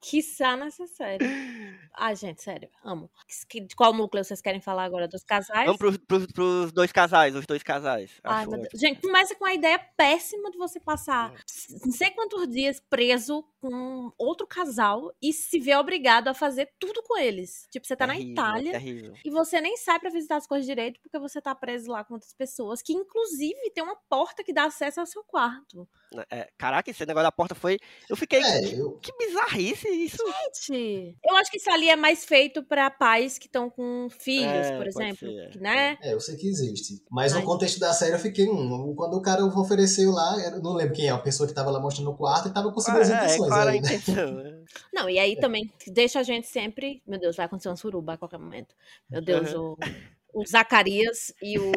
[0.01, 1.23] Quiçá nessa série.
[1.95, 3.09] Ai, gente, sério, amo.
[3.67, 5.07] De qual núcleo vocês querem falar agora?
[5.07, 5.65] Dos casais?
[5.65, 8.09] Vamos pros, pros, pros dois casais, os dois casais.
[8.23, 8.47] Ai.
[8.73, 11.31] Gente, começa com a ideia péssima de você passar
[11.85, 17.03] não sei quantos dias preso com outro casal e se ver obrigado a fazer tudo
[17.03, 17.67] com eles.
[17.69, 19.13] Tipo, você tá na Terrível, Itália Terrível.
[19.23, 22.15] e você nem sai pra visitar as coisas direito porque você tá preso lá com
[22.15, 25.87] outras pessoas, que inclusive tem uma porta que dá acesso ao seu quarto.
[26.29, 27.77] É, caraca, esse negócio da porta foi.
[28.09, 28.41] Eu fiquei.
[28.43, 30.17] É, eu, Que bizarrice isso.
[30.67, 34.67] Gente, eu acho que isso ali é mais feito pra pais que estão com filhos,
[34.67, 35.49] É, por exemplo, ser, é.
[35.49, 35.97] que, né?
[36.01, 37.01] é, eu sei que existe.
[37.09, 37.45] Mas no Ai.
[37.45, 38.49] contexto da série eu fiquei.
[38.49, 41.71] Hum, quando o cara ofereceu lá, eu não lembro quem é, a pessoa que tava
[41.71, 43.87] lá mostrando o quarto e tava com Ah, segundas é, intenções a aí, né?
[43.87, 44.31] intenção?
[44.33, 44.63] né?
[44.93, 47.01] Não, e aí também deixa a gente sempre.
[47.07, 48.75] Meu Deus, vai acontecer um suruba a qualquer momento.
[49.09, 49.77] Meu Deus, o,
[50.33, 51.71] o Zacarias e o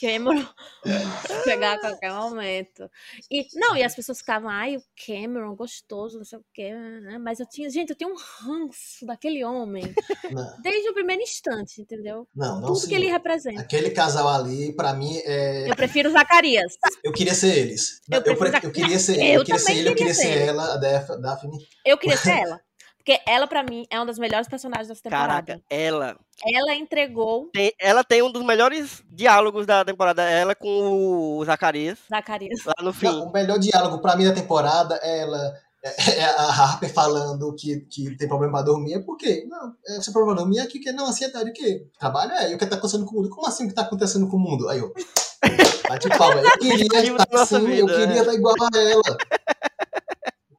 [0.00, 0.46] Cameron
[1.44, 2.88] pegar a qualquer momento.
[3.30, 6.72] E, não, e as pessoas ficavam, ai, o Cameron, gostoso, não sei o quê.
[6.72, 7.18] né?
[7.18, 9.92] Mas eu tinha, gente, eu tenho um ranço daquele homem
[10.30, 12.26] Não, desde o primeiro instante, entendeu?
[12.34, 13.16] não, não Tudo que ele senhor.
[13.16, 13.60] representa.
[13.60, 15.70] Aquele casal ali, pra mim, é...
[15.70, 16.74] Eu prefiro o Zacarias.
[17.04, 18.00] eu queria ser eles.
[18.10, 20.38] Eu Eu, prefiro eu queria ser Eu eu queria ser ele, eu queria ser ser
[20.48, 21.58] ela, a Daphne.
[21.84, 22.60] Eu queria ser ela.
[23.00, 25.46] Porque ela, pra mim, é uma das melhores personagens dessa temporada.
[25.46, 26.16] Caraca, ela.
[26.42, 30.22] Ela entregou Tem, ela tem um dos melhores diálogos da temporada.
[30.22, 31.98] Ela com o Zacarias.
[32.08, 32.64] Zacarias.
[32.64, 33.06] Lá no fim.
[33.06, 35.38] Não, o melhor diálogo pra mim da temporada é ela.
[35.82, 38.94] É é a Harper falando que, que tem problema pra dormir.
[38.94, 39.46] É por quê?
[39.48, 41.86] Não, é, seu problema pra dormir é que, que não, ansiedade o quê?
[41.98, 43.30] Trabalho é, e o que tá acontecendo com o mundo?
[43.30, 44.68] Como assim o que tá acontecendo com o mundo?
[44.68, 44.92] Aí eu.
[45.88, 46.40] Bate palma.
[46.42, 48.20] Eu queria Expectativa estar assim, eu vida, queria é.
[48.20, 49.16] estar igual a ela.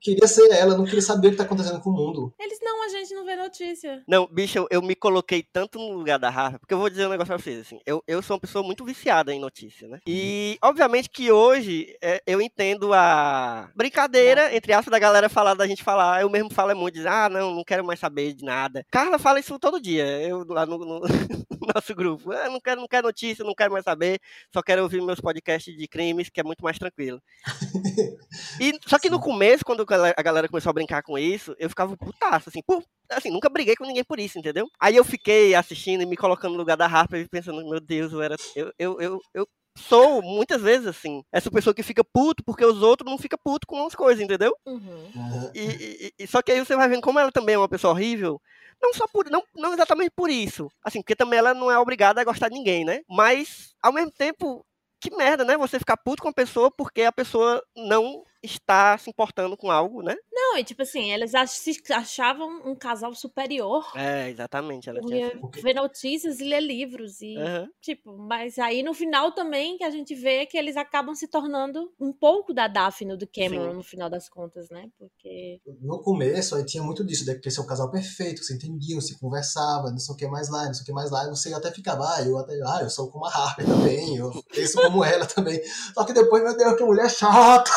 [0.01, 2.33] Queria ser ela, não queria saber o que tá acontecendo com o mundo.
[2.39, 4.03] Eles não, a gente não vê notícia.
[4.07, 7.05] Não, bicho, eu, eu me coloquei tanto no lugar da Rafa, porque eu vou dizer
[7.07, 9.99] um negócio pra vocês, assim, eu, eu sou uma pessoa muito viciada em notícia, né?
[10.05, 15.67] E, obviamente que hoje é, eu entendo a brincadeira, entre aspas, da galera falar, da
[15.67, 18.85] gente falar, eu mesmo falo muito, dizer, ah, não, não quero mais saber de nada.
[18.91, 21.01] Carla fala isso todo dia, eu lá no, no- no
[21.75, 24.19] nosso grupo, ah, não quero, não quero notícia, não quero mais saber,
[24.53, 27.21] só quero ouvir meus podcasts de crimes, que é muito mais tranquilo.
[28.59, 31.55] E, só que no começo, quando a galera- a galera começou a brincar com isso,
[31.59, 34.67] eu ficava putaço, assim, por, assim, nunca briguei com ninguém por isso, entendeu?
[34.79, 38.13] Aí eu fiquei assistindo e me colocando no lugar da Harper e pensando, meu Deus,
[38.13, 38.35] eu era.
[38.55, 39.47] Eu, eu, eu, eu
[39.77, 43.65] sou, muitas vezes, assim, essa pessoa que fica puto porque os outros não ficam puto
[43.67, 44.53] com as coisas, entendeu?
[44.65, 45.51] Uhum.
[45.53, 47.93] E, e- e- só que aí você vai vendo como ela também é uma pessoa
[47.93, 48.41] horrível.
[48.81, 49.29] Não só por.
[49.29, 50.67] Não, não exatamente por isso.
[50.83, 53.01] Assim, porque também ela não é obrigada a gostar de ninguém, né?
[53.07, 54.65] Mas, ao mesmo tempo,
[54.99, 55.55] que merda, né?
[55.57, 60.01] Você ficar puto com a pessoa porque a pessoa não está se importando com algo,
[60.01, 60.15] né?
[60.31, 61.09] Não, e tipo assim,
[61.47, 64.89] se achavam um casal superior É, exatamente.
[64.89, 65.31] Ela tinha.
[65.61, 67.21] ver notícias e ler livros.
[67.21, 67.69] E, Aham.
[67.81, 71.91] tipo, mas aí no final também que a gente vê que eles acabam se tornando
[71.99, 73.77] um pouco da Daphne do Cameron Sim.
[73.77, 74.89] no final das contas, né?
[74.97, 75.59] Porque.
[75.81, 77.33] No começo, aí tinha muito disso, né?
[77.33, 80.49] Porque esse é um casal perfeito, se entendiam, se conversava, não sei o que mais
[80.49, 82.79] lá, não sei o que mais lá, e você até ficava, ah, eu até, ah,
[82.81, 85.61] eu sou como a Harper também, eu penso como ela também.
[85.93, 87.71] Só que depois, meu Deus, que mulher chata!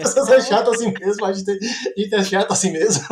[0.00, 3.02] Vocês é chata assim mesmo, a gente, a gente é chato assim mesmo.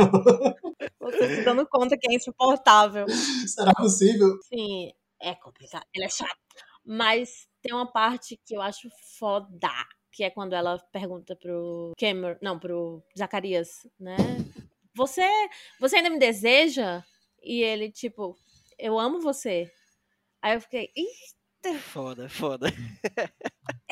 [1.00, 3.06] Você se dando conta que é insuportável.
[3.46, 4.38] Será possível?
[4.42, 5.84] Sim, é complicado.
[5.94, 6.38] Ele é chato.
[6.84, 9.70] Mas tem uma parte que eu acho foda.
[10.12, 12.36] Que é quando ela pergunta pro Cameron.
[12.42, 14.16] Não, pro Zacarias, né?
[14.94, 15.26] Você,
[15.80, 17.02] você ainda me deseja?
[17.42, 18.36] E ele, tipo,
[18.78, 19.70] eu amo você.
[20.42, 21.06] Aí eu fiquei, ih,
[21.92, 22.68] Foda, foda.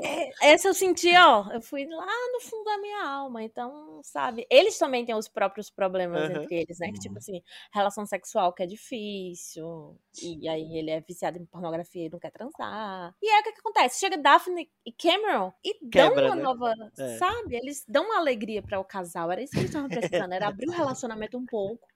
[0.03, 1.51] É, essa eu senti, ó.
[1.53, 3.43] Eu fui lá no fundo da minha alma.
[3.43, 4.47] Então, sabe?
[4.51, 6.43] Eles também têm os próprios problemas Aham.
[6.43, 6.91] entre eles, né?
[6.91, 7.43] Que, tipo assim,
[7.73, 9.97] relação sexual que é difícil.
[10.23, 13.15] E aí ele é viciado em pornografia e não quer transar.
[13.23, 14.01] E aí o que, que acontece?
[14.01, 16.43] Chega Daphne e Cameron e dão Quebra, uma né?
[16.43, 16.75] nova.
[16.99, 17.17] É.
[17.19, 17.57] Sabe?
[17.57, 19.31] Eles dão uma alegria para o casal.
[19.31, 20.33] Era isso que eles estavam precisando.
[20.33, 21.87] Era abrir o relacionamento um pouco.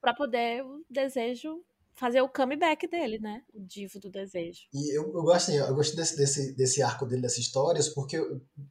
[0.00, 1.60] Pra poder o desejo.
[1.98, 3.42] Fazer o comeback dele, né?
[3.54, 4.60] O divo do desejo.
[4.72, 8.18] E eu, eu gosto assim, eu gostei desse, desse, desse arco dele, dessas histórias, porque,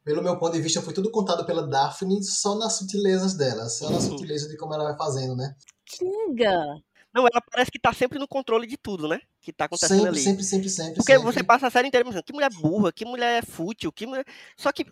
[0.04, 3.90] pelo meu ponto de vista, foi tudo contado pela Daphne só nas sutilezas dela, só
[3.90, 5.56] na sutileza de como ela vai fazendo, né?
[5.84, 6.80] Kinga!
[7.12, 9.18] Não, ela parece que tá sempre no controle de tudo, né?
[9.40, 10.20] Que tá acontecendo Sempre, ali.
[10.20, 10.94] sempre, sempre, sempre.
[10.96, 11.24] Porque sempre.
[11.32, 14.24] você passa a série inteira pensando, que mulher burra, que mulher fútil, que mulher...
[14.56, 14.84] Só que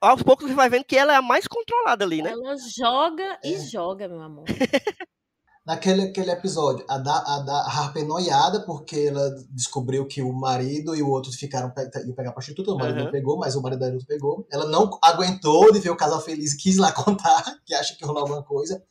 [0.00, 2.30] aos poucos você vai vendo que ela é a mais controlada ali, né?
[2.30, 3.58] Ela joga e É.
[3.60, 4.44] joga, meu amor.
[5.66, 10.96] Naquele aquele episódio, a da, a da Harper noiada, porque ela descobriu que o marido
[10.96, 13.04] e o outro ficaram pe iam pegar a prostituta, o marido Aham.
[13.04, 14.46] não pegou, mas o marido da outra pegou.
[14.50, 18.04] Ela não aguentou de ver o casal feliz e quis lá contar, que acha que
[18.04, 18.82] rolou alguma coisa.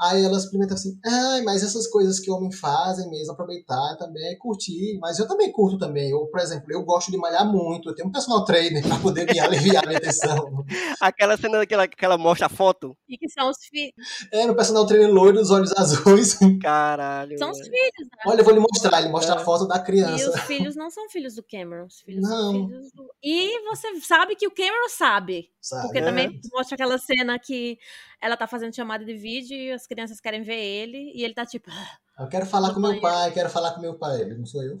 [0.00, 4.98] Aí ela experimenta assim, ai, mas essas coisas que homem fazem mesmo, aproveitar também, curtir.
[5.00, 6.10] Mas eu também curto também.
[6.10, 7.90] Eu, por exemplo, eu gosto de malhar muito.
[7.90, 10.64] Eu tenho um personal trainer pra poder me aliviar a minha tensão.
[11.00, 12.96] Aquela cena que ela, que ela mostra a foto.
[13.08, 13.92] E que são os filhos.
[14.32, 16.36] É, no personal trainer loiro, dos olhos azuis.
[16.62, 17.38] Caralho.
[17.38, 18.22] São os filhos, né?
[18.26, 19.00] Olha, eu vou lhe mostrar.
[19.00, 19.38] Ele mostra É.
[19.38, 20.30] a foto da E criança.
[20.30, 21.86] os filhos não são filhos do Cameron.
[21.86, 22.30] Os filhos Não.
[22.52, 23.08] são filhos do.
[23.22, 25.50] E você sabe que o Cameron sabe.
[25.60, 25.82] Sabe?
[25.82, 26.08] Porque Aham.
[26.08, 27.78] também mostra aquela cena que
[28.22, 31.12] ela tá fazendo chamada de vídeo e as crianças querem ver ele.
[31.14, 31.70] E ele tá tipo.
[31.70, 34.20] "Ah, Eu quero falar com meu pai, quero falar com meu pai.
[34.22, 34.78] Ele não sou eu.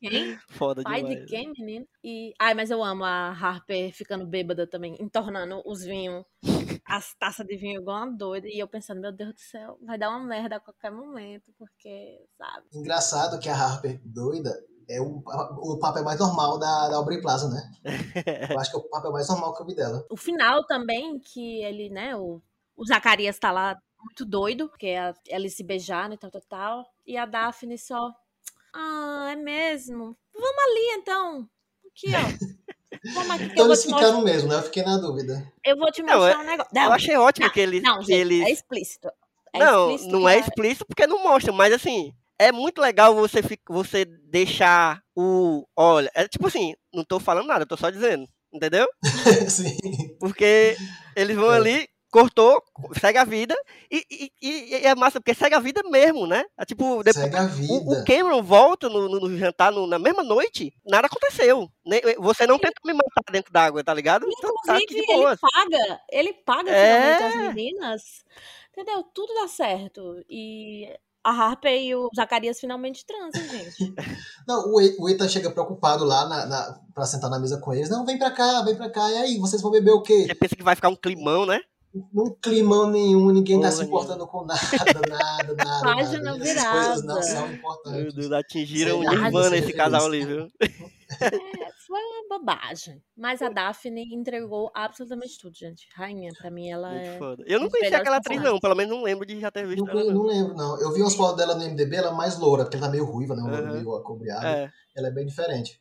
[0.00, 0.38] Quem?
[0.48, 1.20] Foda Pai demais.
[1.20, 1.86] de quem, menino?
[2.04, 2.32] E.
[2.38, 6.24] Ai, mas eu amo a Harper ficando bêbada também, entornando os vinhos,
[6.86, 8.48] as taças de vinho igual uma doida.
[8.48, 12.26] E eu pensando, meu Deus do céu, vai dar uma merda a qualquer momento, porque,
[12.36, 12.66] sabe?
[12.72, 14.52] Engraçado que a Harper doida
[14.88, 17.62] é o, o papel mais normal da, da Aubrey Plaza, né?
[18.50, 20.04] Eu acho que é o papel mais normal que eu vi dela.
[20.10, 22.42] O final também, que ele, né, o,
[22.76, 26.86] o Zacarias tá lá muito doido, porque a- eles se beijaram e tal, tal, tal.
[27.06, 28.10] E a Daphne só.
[28.74, 30.16] Ah, é mesmo?
[30.34, 31.48] Vamos ali então.
[31.86, 32.20] Aqui, ó.
[33.14, 34.06] Vamos aqui que Então eu vou eles te mostrar.
[34.08, 34.56] ficaram mesmo, né?
[34.56, 35.52] Eu fiquei na dúvida.
[35.64, 36.70] Eu vou te Não, mostrar um negócio.
[36.74, 37.82] Eu Não, achei ótimo não, que eles.
[37.82, 38.46] não, gente, eles...
[38.46, 39.08] é explícito.
[39.52, 43.14] É não, explícito não é a- explícito porque não mostra, mas assim, é muito legal
[43.14, 45.66] você, você deixar o.
[45.76, 48.86] Olha, é tipo assim, não tô falando nada, tô só dizendo, entendeu?
[49.50, 49.76] Sim.
[50.20, 50.76] Porque
[51.16, 51.56] eles vão É.
[51.56, 52.62] ali, cortou,
[53.00, 53.54] segue a vida,
[53.90, 56.44] e, e- e- e é massa, porque segue a vida mesmo, né?
[56.58, 57.72] É tipo, depois, Segue a o, vida.
[57.90, 61.70] o Cameron volta no, no- no jantar no- na mesma noite, nada aconteceu.
[61.84, 64.26] Nem- você não tenta me matar dentro d'água, tá ligado?
[64.28, 67.16] Então tá Inclusive, ele paga, ele paga É.
[67.16, 68.02] finalmente as meninas.
[68.72, 69.02] Entendeu?
[69.14, 70.22] Tudo dá certo.
[70.28, 70.88] E
[71.22, 73.94] a Harper e o Zacarias finalmente transam, gente.
[74.48, 77.90] Não, o o Ethan chega preocupado lá na, na, pra sentar na mesa com eles.
[77.90, 79.10] Não, vem pra cá, vem pra cá.
[79.10, 80.24] E aí, vocês vão beber o quê?
[80.26, 81.60] Você pensa que vai ficar um climão, né?
[81.92, 84.60] Num climão nenhum, ninguém tá Porra se importando com nada,
[85.08, 85.82] nada, nada.
[85.82, 86.44] Página nada.
[86.44, 87.22] Essas coisas não virada.
[87.22, 88.14] são Meu importantes.
[88.14, 90.48] Deus, atingiram o lá, Nirvana você esse casal ali, viu?
[91.10, 91.30] É,
[91.84, 93.02] foi uma bobagem.
[93.16, 95.88] Mas a Daphne entregou absolutamente tudo, gente.
[95.96, 97.18] Rainha, pra mim, ela Muito é.
[97.18, 97.44] foda.
[97.44, 98.60] Eu não conhecia aquela atriz, não.
[98.60, 100.14] Pelo menos não lembro de já ter visto Não, ela, não.
[100.14, 100.80] não lembro, não.
[100.80, 103.04] Eu vi umas fotos dela no MDB, ela é mais loura, porque ela tá meio
[103.04, 103.42] ruiva, né?
[103.42, 103.72] Um Aham.
[103.72, 104.46] meio acobreado.
[104.46, 104.70] É.
[104.96, 105.80] Ela é bem diferente.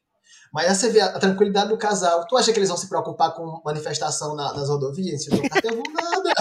[0.54, 2.26] Mas aí você vê a, a tranquilidade do casal.
[2.28, 5.24] Tu acha que eles vão se preocupar com manifestação na- nas rodovias?
[5.24, 6.34] Se não cartão, nada.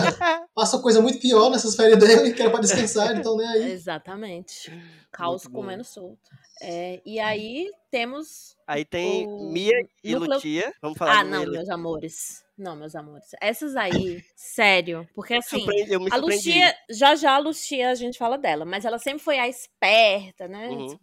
[0.54, 3.70] Passou coisa muito pior nessas férias dele, que era pra descansar, então nem aí.
[3.72, 4.72] Exatamente.
[5.12, 6.18] Caos comendo solto.
[6.61, 8.56] É, e aí temos.
[8.66, 10.72] Aí tem O Mia e núcleo- Lutia.
[10.82, 12.42] Vamos falar Ah, de não, meus amores.
[12.59, 13.28] Não, meus amores.
[13.40, 15.09] Essas aí, sério.
[15.14, 15.59] Porque assim.
[15.61, 16.16] Surpreende- Eu me A.
[16.16, 20.48] Lucia, já já a Lucia a gente fala dela, mas ela sempre foi a esperta,
[20.48, 20.66] né?
[20.68, 20.86] Uhum.
[20.88, 20.98] Não.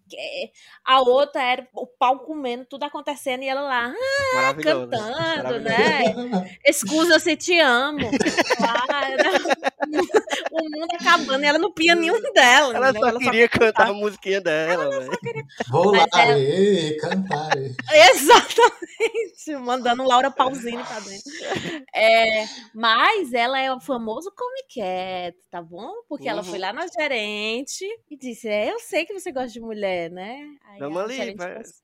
[0.83, 3.93] A outra era o pau comendo, tudo acontecendo e ela lá,
[4.37, 6.03] ah, cantando, né?
[6.65, 7.99] Escusa se te amo.
[8.59, 9.95] Lá, né?
[10.51, 12.75] o mundo acabando e ela no pianinho dela.
[12.75, 13.11] Ela entendeu?
[13.11, 15.11] só queria cantar a musiquinha dela, velho.
[15.69, 17.51] Vou Mas lá, é- aê, cantar.
[17.57, 18.84] Exatamente,
[19.61, 21.23] mandando Laura Pausini pra dentro.
[21.93, 25.91] É, mas ela é o famoso come quieto, tá bom?
[26.07, 26.49] Porque ela Uhum.
[26.49, 30.57] foi lá na gerente e disse: É, eu sei que você gosta de mulher, né?
[30.65, 31.83] Aí Vamos ali, falou assim,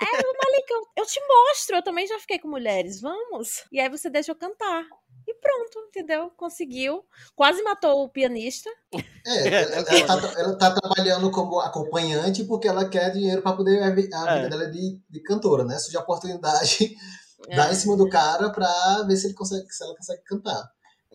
[0.00, 3.64] É, vamos ali que eu, eu te mostro, eu também já fiquei com mulheres, vamos.
[3.72, 4.86] E aí você deixa eu cantar.
[5.26, 6.30] E pronto, entendeu?
[6.36, 7.04] Conseguiu.
[7.34, 8.68] Quase matou o pianista.
[9.26, 13.82] É, ela, ela tá, ela tá trabalhando como acompanhante porque ela quer dinheiro pra poder.
[13.82, 13.90] A É.
[13.94, 15.78] vida dela é de, de cantora, né?
[15.78, 16.94] Surge a oportunidade,
[17.48, 17.56] É.
[17.56, 20.62] dá em cima do cara pra ver se, ele consegue, se ela consegue cantar.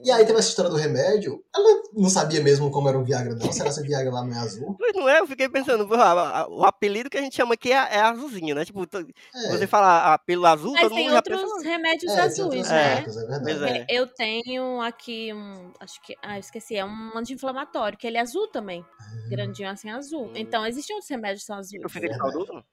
[0.03, 1.43] E aí teve essa história do remédio.
[1.53, 3.51] Ela não sabia mesmo como era o Viagra, não.
[3.51, 4.75] Será que o Viagra lá não é azul?
[4.77, 7.71] Pois não é, eu fiquei pensando, a- a- o apelido que a gente chama aqui
[7.71, 8.63] é, é azulzinho, né?
[8.63, 11.69] Tipo, É, você fala apelo azul, Mas todo tem mundo já outros pensa.
[11.69, 12.95] remédios é, azuis, né?
[12.95, 13.85] marcas, é é.
[13.89, 15.73] Eu tenho aqui um.
[15.79, 16.15] Acho que.
[16.23, 16.75] Ah, eu esqueci.
[16.75, 18.85] É um anti-inflamatório, que ele é azul também.
[19.29, 20.27] Grandinho assim, azul.
[20.27, 20.33] Hum.
[20.35, 21.81] Então, existem outros remédios que são azuis.
[21.81, 22.63] Tu fica de É duro?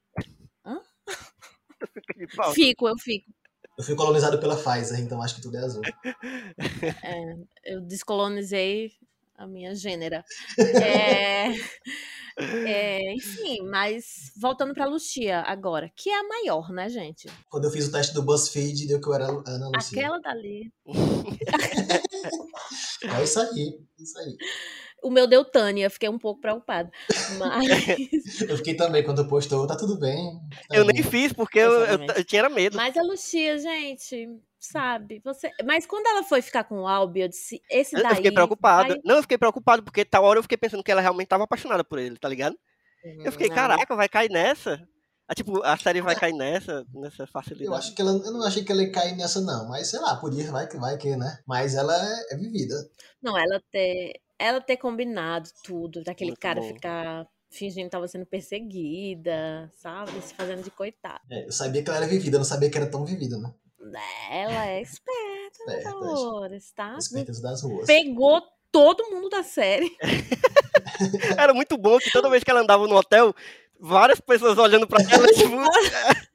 [0.64, 0.80] Hã?
[2.54, 3.26] Fico, eu fico.
[3.76, 5.82] Eu fui colonizado pela Pfizer, então acho que tudo é azul.
[7.64, 8.90] Eu descolonizei
[9.36, 10.24] a minha gênera.
[10.58, 11.48] É,
[12.66, 17.28] é, enfim, mas voltando pra Lucia agora, que é a maior, né, gente?
[17.50, 19.98] Quando eu fiz o teste do BuzzFeed, deu que eu era Ana Lucia.
[19.98, 20.72] Aquela dali.
[23.04, 24.36] É isso aí, isso aí.
[25.06, 26.90] O meu deu Tânia, fiquei um pouco preocupada.
[27.38, 27.68] Mas.
[28.50, 30.16] Eu fiquei também quando postou, tá tudo bem.
[30.68, 30.94] tá Eu bem.
[30.94, 32.76] nem fiz porque eu, eu, eu tinha medo.
[32.76, 34.28] Mas a Lucia, gente,
[34.58, 35.20] sabe?
[35.24, 35.50] Você...
[35.64, 38.02] Mas quando ela foi ficar com o Albi, eu disse, esse daí.
[38.04, 38.88] eu fiquei preocupado.
[38.88, 41.44] vai- Não, eu fiquei preocupado porque tal hora eu fiquei pensando que ela realmente tava
[41.44, 42.56] apaixonada por ele, tá ligado?
[43.24, 43.54] Eu fiquei, Não.
[43.54, 44.82] caraca, vai cair nessa?
[45.28, 47.66] Ah, tipo, a série vai cair nessa, nessa facilidade.
[47.68, 48.10] Eu acho que ela.
[48.12, 49.68] Eu não achei que ela ia cair nessa, não.
[49.68, 51.38] Mas sei lá, podia, vai que vai que, né?
[51.46, 52.74] Mas ela é, é vivida.
[53.22, 56.68] Não, ela ter, ela ter combinado tudo, daquele Muito cara bom.
[56.68, 60.20] ficar fingindo que tava sendo perseguida, sabe?
[60.20, 61.20] Se fazendo de coitada.
[61.30, 63.52] É, eu sabia que ela era vivida, eu não sabia que era tão vivida, né?
[64.30, 66.96] Ela é esperta, meus Esperta, amores, tá?
[66.98, 67.86] Espertas das ruas.
[67.86, 69.96] Pegou todo mundo da série.
[71.38, 73.34] Era muito bom que toda vez que ela andava no hotel,
[73.78, 75.56] várias pessoas olhando pra ela, tipo.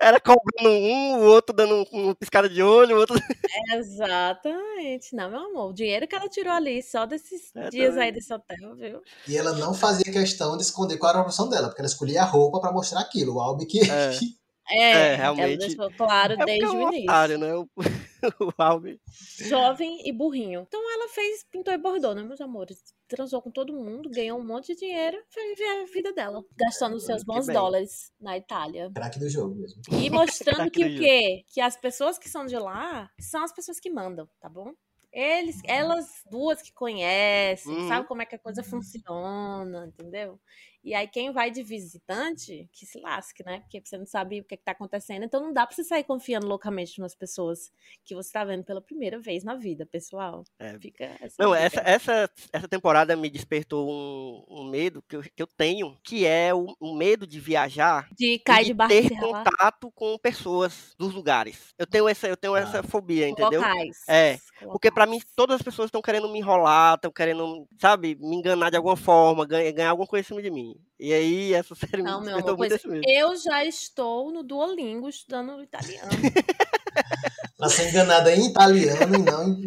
[0.00, 3.16] Era cobrando um, o outro dando um- uma piscada de olho, o outro.
[3.72, 5.14] Exatamente.
[5.14, 8.04] Não, meu amor, o dinheiro que ela tirou ali só desses É, dias também.
[8.08, 9.00] aí desse hotel, viu?
[9.26, 12.22] E ela não fazia questão de esconder qual era a profissão dela, porque ela escolhia
[12.22, 13.36] a roupa pra mostrar aquilo.
[13.36, 13.80] O Albi que.
[13.80, 14.10] É.
[14.70, 15.60] É, É, ela realmente.
[15.60, 17.04] deixou claro É porque desde é o um início.
[17.04, 17.54] otário, né?
[17.54, 17.66] O,
[18.52, 19.00] o Albi.
[19.48, 20.60] Jovem e burrinho.
[20.68, 22.76] Então ela fez, pintou e bordou, né, meus amores?
[23.08, 26.44] Transou com todo mundo, ganhou um monte de dinheiro, foi viver a vida dela.
[26.56, 28.90] Gastando os seus bons dólares na Itália.
[28.94, 29.80] Craque do jogo mesmo.
[29.90, 31.42] E mostrando que o quê?
[31.48, 34.72] Que as pessoas que são de lá são as pessoas que mandam, tá bom?
[35.10, 37.88] Eles, elas duas que conhecem, Uhum.
[37.88, 40.38] sabe como é que a coisa funciona, entendeu?
[40.84, 43.60] E aí quem vai de visitante, que se lasque, né?
[43.60, 45.24] Porque você não sabe o que, que tá acontecendo.
[45.24, 47.70] Então não dá pra você sair confiando loucamente nas pessoas
[48.04, 50.44] que você tá vendo pela primeira vez na vida, pessoal.
[50.58, 50.78] É.
[50.78, 55.42] Fica essa Não, essa, essa, essa temporada me despertou um, um medo que eu, que
[55.42, 59.10] eu tenho, que é o, o medo de viajar De cair de de barco ter
[59.18, 61.74] contato com pessoas dos lugares.
[61.78, 62.60] Eu tenho essa, eu tenho Ah.
[62.60, 63.60] essa fobia, entendeu?
[63.60, 63.98] Locais.
[64.08, 64.38] É,
[64.72, 65.32] Porque pra mim, Locais.
[65.36, 69.46] todas as pessoas estão querendo me enrolar, estão querendo, sabe, me enganar de alguma forma,
[69.46, 70.67] ganhar, ganhar alguma coisa em cima de mim.
[70.98, 75.08] E aí, essa série Não, me meu amor, muito esse eu já estou no Duolingo
[75.08, 76.10] estudando italiano.
[77.56, 79.64] Pra ser enganada em italiano e não em,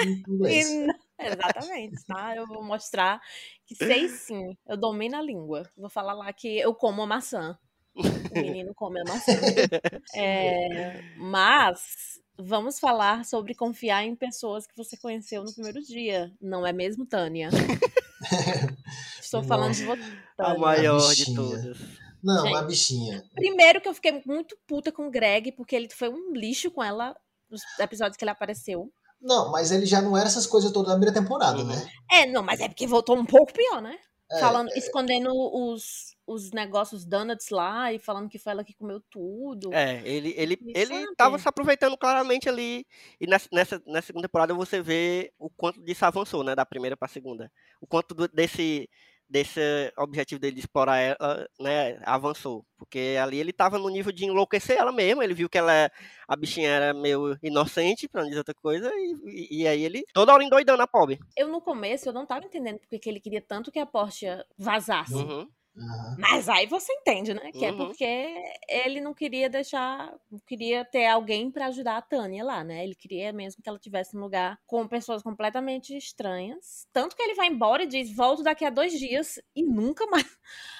[0.00, 0.68] em inglês.
[0.68, 0.94] E não-
[1.24, 2.34] Exatamente, tá?
[2.36, 3.20] Eu vou mostrar
[3.64, 5.68] que sei sim, eu domino a língua.
[5.76, 7.56] Vou falar lá que eu como a maçã.
[7.94, 9.32] O menino come a maçã.
[10.16, 16.32] É, mas vamos falar sobre confiar em pessoas que você conheceu no primeiro dia.
[16.40, 17.48] Não é mesmo, Tânia?
[19.20, 20.02] Estou falando de você.
[20.38, 20.58] A Tânia.
[20.58, 21.78] maior de todas.
[22.22, 22.52] Não, Gente.
[22.54, 23.24] uma bichinha.
[23.34, 26.82] Primeiro que eu fiquei muito puta com o Greg, porque ele foi um lixo com
[26.82, 27.16] ela
[27.50, 28.92] nos episódios que ele apareceu.
[29.20, 31.66] Não, mas ele já não era essas coisas todas da primeira temporada, Uhum.
[31.66, 31.90] né?
[32.10, 33.96] É, não, mas é porque voltou um pouco pior, né?
[34.30, 39.00] É, falando, escondendo os, os negócios donuts lá e falando que foi ela que comeu
[39.10, 39.72] tudo.
[39.72, 41.14] É, ele, ele, E ele sabe?
[41.16, 42.84] tava se aproveitando claramente ali.
[43.20, 46.54] E nessa, nessa, nessa segunda temporada você vê o quanto disso avançou, né?
[46.54, 47.50] Da primeira pra segunda.
[47.80, 48.88] O quanto do- desse,
[49.28, 49.60] desse
[49.96, 51.98] objetivo dele de explorar ela, né?
[52.04, 52.64] Avançou.
[52.76, 55.22] Porque ali ele tava no nível de enlouquecer ela mesmo.
[55.22, 55.90] Ele viu que ela,
[56.28, 58.90] a bichinha era meio inocente, pra não dizer outra coisa.
[58.94, 59.14] E,
[59.50, 61.18] e, e aí ele toda hora endoidando a pobre.
[61.36, 64.26] Eu, no começo, eu não tava entendendo porque que ele queria tanto que a Porsche
[64.58, 65.14] vazasse.
[65.14, 65.48] Uhum.
[66.18, 67.50] Mas aí você entende, né?
[67.52, 67.76] Que é Uhum.
[67.78, 68.04] porque
[68.68, 72.84] ele não queria deixar, não queria ter alguém pra ajudar a Tânia lá, né?
[72.84, 76.86] Ele queria mesmo que ela tivesse um lugar com pessoas completamente estranhas.
[76.92, 80.26] Tanto que ele vai embora e diz: volto daqui a dois dias e nunca mais,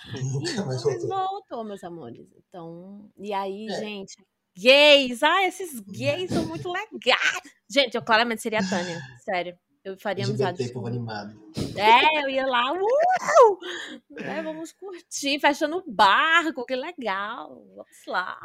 [0.12, 1.08] Nunca mais nunca mais voltou.
[1.08, 2.26] voltou, meus amores.
[2.48, 3.72] Então, e aí, É.
[3.72, 4.14] gente,
[4.56, 7.40] gays, ah, esses gays são muito legais.
[7.70, 9.56] Gente, eu claramente seria a Tânia, sério.
[9.84, 10.72] Eu faria amizade.
[10.72, 11.34] Povo animado.
[11.76, 13.58] É, eu ia lá, uh!
[14.18, 17.48] É, vamos curtir, fechando o barco, que legal.
[17.74, 18.36] Vamos lá.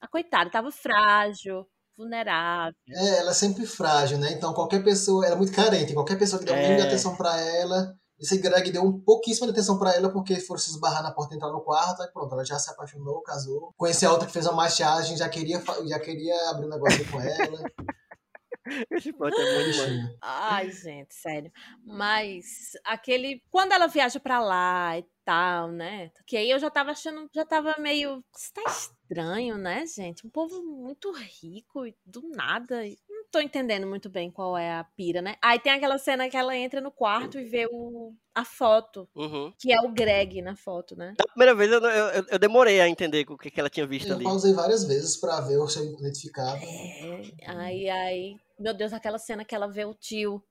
[0.00, 1.66] A coitada tava frágil,
[1.96, 2.74] vulnerável.
[2.88, 4.30] É, ela é sempre frágil, né?
[4.32, 5.92] Então qualquer pessoa, ela é muito carente.
[5.92, 6.82] Qualquer pessoa que deu um É.
[6.82, 7.92] atenção pra ela.
[8.18, 11.34] Esse Greg deu um pouquíssimo de atenção pra ela porque foram se esbarrar na porta
[11.34, 12.00] e entrar no quarto.
[12.00, 13.74] Aí pronto, ela já se apaixonou, casou.
[13.76, 17.20] Conheci a outra que fez uma maquiagem, já queria, já queria abrir um negócio com
[17.20, 17.58] ela.
[18.90, 19.90] Esse plot é muito demais.
[19.90, 20.18] Bichinho.
[20.20, 21.52] Ai, gente, sério.
[21.84, 23.42] Mas aquele.
[23.50, 26.10] Quando ela viaja pra lá e tal, né?
[26.26, 27.28] Que aí eu já tava achando.
[27.34, 28.22] Já tava meio.
[28.36, 30.26] Isso tá estranho, né, gente?
[30.26, 32.84] Um povo muito rico e do nada.
[32.86, 35.36] e Não tô entendendo muito bem qual é a pira, né?
[35.42, 39.52] Aí tem aquela cena que ela entra no quarto e vê o, a foto, Uhum.
[39.58, 41.14] que é o Greg na foto, né?
[41.18, 44.08] Da primeira vez eu, eu, eu demorei a entender o que, que ela tinha visto
[44.08, 44.24] Eu ali.
[44.24, 46.60] pausei várias vezes pra ver o seu identificado.
[46.64, 48.36] É, aí, aí.
[48.58, 50.42] Meu Deus, aquela cena que ela vê o tio.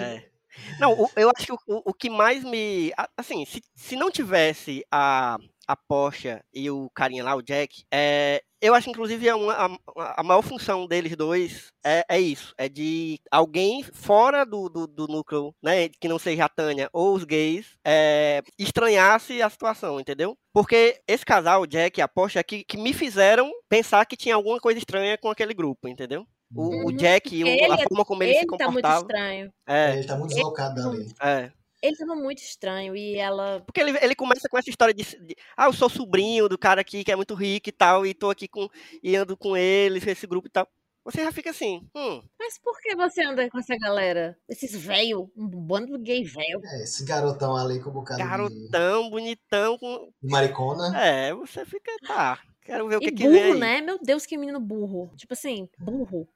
[0.00, 0.30] É.
[0.78, 2.92] Não, o- eu acho que o, o- que mais me.
[2.96, 7.84] a- Assim, se, se não tivesse a, a Porsche e o carinha lá, o Jack,
[7.90, 9.54] é, eu acho que inclusive é uma,
[9.96, 14.86] a, a maior função deles dois é, é isso: é de alguém fora do, do,
[14.86, 19.98] do núcleo, né, que não seja a Tânia ou os gays, é, estranhasse a situação,
[19.98, 20.36] entendeu?
[20.52, 24.18] Porque esse casal, o Jack e a Porsche, é que, que me fizeram pensar que
[24.18, 26.26] tinha alguma coisa estranha com aquele grupo, entendeu?
[26.54, 29.00] O, o Uhum, Jack e a ele- forma como ele, se Ele tá muito comportava.
[29.00, 29.52] estranho.
[29.66, 31.12] é, Ele tá muito deslocado dali.
[31.22, 31.52] é.
[31.82, 33.60] Ele tava muito estranho e ela.
[33.66, 36.80] Porque ele, ele começa com essa história de, de, Ah, eu sou sobrinho do cara
[36.80, 38.68] aqui que é muito rico e tal, e tô aqui com.
[39.02, 40.68] e ando com ele, esse grupo e tal.
[41.04, 44.36] Você já fica assim, hum, Mas por que você anda com essa galera?
[44.48, 46.60] Esses velho, um bando de gay velho.
[46.64, 50.08] É, esse garotão ali com um bocado de, garotão, bonitão, com.
[50.22, 50.96] de maricona.
[50.96, 51.90] É, você fica.
[52.06, 52.38] Tá.
[52.64, 53.80] Quero ver o que, E que vem burro, né?
[53.80, 55.10] Meu Deus, que menino burro.
[55.16, 56.28] Tipo assim, burro.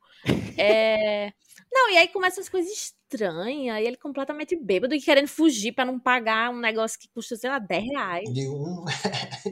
[0.59, 1.33] É...
[1.73, 5.85] Não, e aí começam as coisas estranhas, e ele completamente bêbado e querendo fugir pra
[5.85, 8.33] não pagar um negócio que custa, sei lá, 10 reais.
[8.33, 8.85] De um,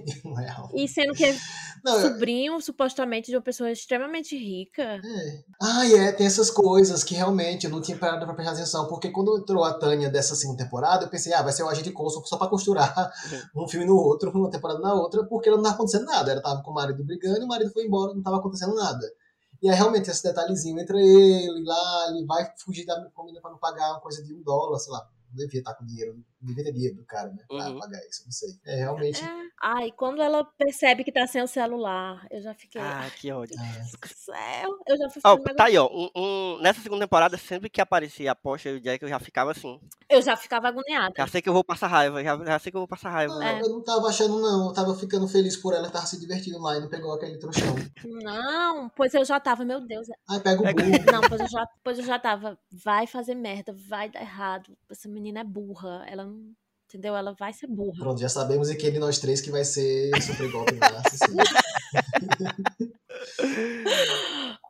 [0.05, 0.70] de um real.
[0.75, 1.37] E sendo que é
[1.85, 4.83] Não, eu- sobrinho, supostamente, de uma pessoa extremamente rica.
[5.05, 5.45] É.
[5.61, 9.11] Ah, é, tem essas coisas que realmente eu não tinha parado pra prestar atenção, porque
[9.11, 12.25] quando entrou a Tânia dessa segunda temporada, eu pensei, ah, vai ser o agente Coulson
[12.25, 13.12] só pra costurar
[13.55, 16.33] um filme no outro, uma temporada na outra, porque não tava acontecendo nada.
[16.33, 19.07] Ela tava com o marido brigando e o marido foi embora, não tava acontecendo nada.
[19.65, 23.57] E aí realmente esse detalhezinho entre ele lá, ele vai fugir da comida pra não
[23.57, 25.09] pagar uma coisa de um dólar, sei lá.
[25.31, 27.45] Não devia estar com dinheiro, dinheiro do cara, né?
[27.49, 27.79] Pra Uhum.
[27.79, 28.51] pagar isso, não sei.
[28.67, 29.23] É, realmente.
[29.25, 29.45] É.
[29.63, 32.81] Ai, quando ela percebe que tá sem o celular, eu já fiquei.
[32.81, 33.57] Ah, que ódio.
[33.59, 35.89] ah, do céu, eu já fui Ó, ficando tá aí, ó.
[35.91, 39.19] um- um- nessa segunda temporada, sempre que aparecia a Porsche e o Jack, eu já
[39.19, 39.81] ficava assim.
[40.09, 41.15] Eu já ficava agoniada.
[41.17, 43.33] Já sei que eu vou passar raiva, já, já sei que eu vou passar raiva.
[43.33, 43.61] não, né?
[43.63, 44.67] Eu não tava achando, não.
[44.69, 47.75] Eu tava ficando feliz por ela, tava se divertindo lá e não pegou aquele trouxão.
[48.05, 50.07] Não, pois eu já tava, meu Deus.
[50.29, 51.13] Ai, pega o burro.
[51.13, 52.59] Não, pois eu já, pois eu já tava.
[52.73, 54.77] Vai fazer merda, vai dar errado.
[54.91, 56.05] Essa menina é burra.
[56.07, 56.34] Ela não.
[56.89, 57.16] Entendeu?
[57.16, 57.99] Ela vai ser burra.
[57.99, 60.74] Pronto, já sabemos em quem de nós três que vai ser o super golpe
[61.11, 61.45] Cecília.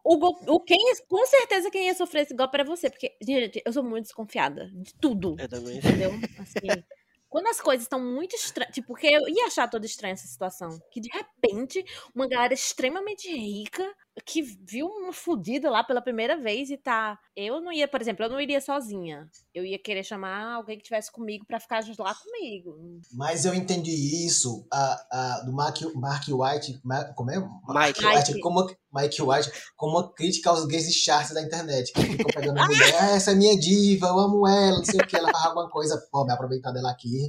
[0.06, 0.16] O,
[0.54, 2.90] o quem, com certeza quem ia sofrer esse golpe era você.
[2.90, 5.34] Porque, gente, eu sou muito desconfiada de tudo.
[5.38, 5.78] Eu também.
[5.78, 6.10] Entendeu?
[6.38, 6.82] Assim.
[7.26, 8.74] Quando as coisas estão muito estranhas.
[8.74, 10.78] Tipo, porque eu ia achar toda estranha essa situação.
[10.90, 11.82] Que de repente,
[12.14, 13.82] uma galera extremamente rica,
[14.24, 17.18] que viu uma fudida lá pela primeira vez e tá.
[17.34, 19.28] Eu não ia, por exemplo, eu não iria sozinha.
[19.52, 23.00] Eu ia querer chamar alguém que estivesse comigo pra ficar lá comigo.
[23.12, 23.90] Mas eu entendi
[24.24, 26.80] isso a, a, do Mark, Mark White.
[26.84, 27.38] Ma- como é?
[27.68, 28.06] Mike.
[28.06, 31.92] White, como, Mike White, como uma crítica aos gays de charts da internet.
[31.92, 35.00] Que ficam pegando a mulher, ah, essa é minha diva, eu amo ela, não sei
[35.00, 37.26] o que, ela faz alguma coisa, pô, me aproveitar dela aqui.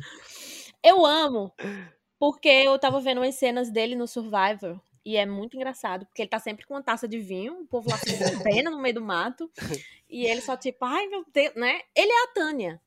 [0.84, 1.52] Eu amo,
[2.20, 4.80] porque eu tava vendo as cenas dele no Survivor.
[5.06, 7.90] E é muito engraçado, porque ele tá sempre com uma taça de vinho, o povo
[7.90, 8.06] lá se
[8.44, 9.50] pena no meio do mato.
[10.10, 11.82] E ele só tipo, ai meu Deus, né?
[11.96, 12.82] Ele é a Tânia.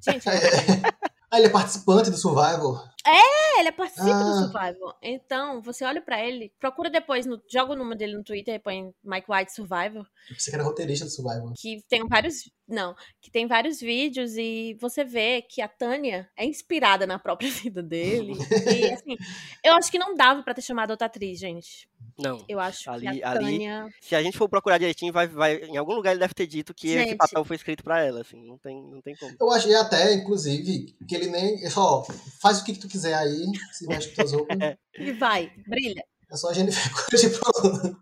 [0.00, 0.24] Gente,
[1.34, 2.84] Ah, ele é participante do Survival.
[3.06, 4.22] é, ele é participa Ah.
[4.22, 4.94] do Survivor.
[5.02, 8.58] Então, você olha pra ele, procura depois, no, joga o número dele no Twitter e
[8.58, 11.52] põe Mike White Eu pensei que era roteirista do Survival.
[11.56, 12.50] que tem vários.
[12.66, 17.50] Não, que tem vários vídeos e você vê que a Tânia é inspirada na própria
[17.68, 18.32] vida dele.
[18.74, 19.16] E assim,
[19.62, 21.86] eu acho que não dava pra ter chamado outra atriz, gente.
[22.18, 22.44] Não.
[22.48, 23.88] Eu acho Ali- que a ali- Tânia.
[24.00, 26.72] Se a gente for procurar direitinho, vai, vai, em algum lugar ele deve ter dito
[26.72, 27.16] que esse Gente.
[27.16, 28.40] papel foi escrito pra ela, assim.
[28.46, 29.34] Não tem, não tem como.
[29.40, 31.64] Eu achei até, inclusive, que ele nem.
[31.64, 32.04] é Só,
[32.40, 34.58] faz o que, que tu quiser aí, se mexe com tuas roupas.
[34.98, 36.04] E vai, brilha.
[36.30, 37.96] É só a Jennifer Coolidge pronto.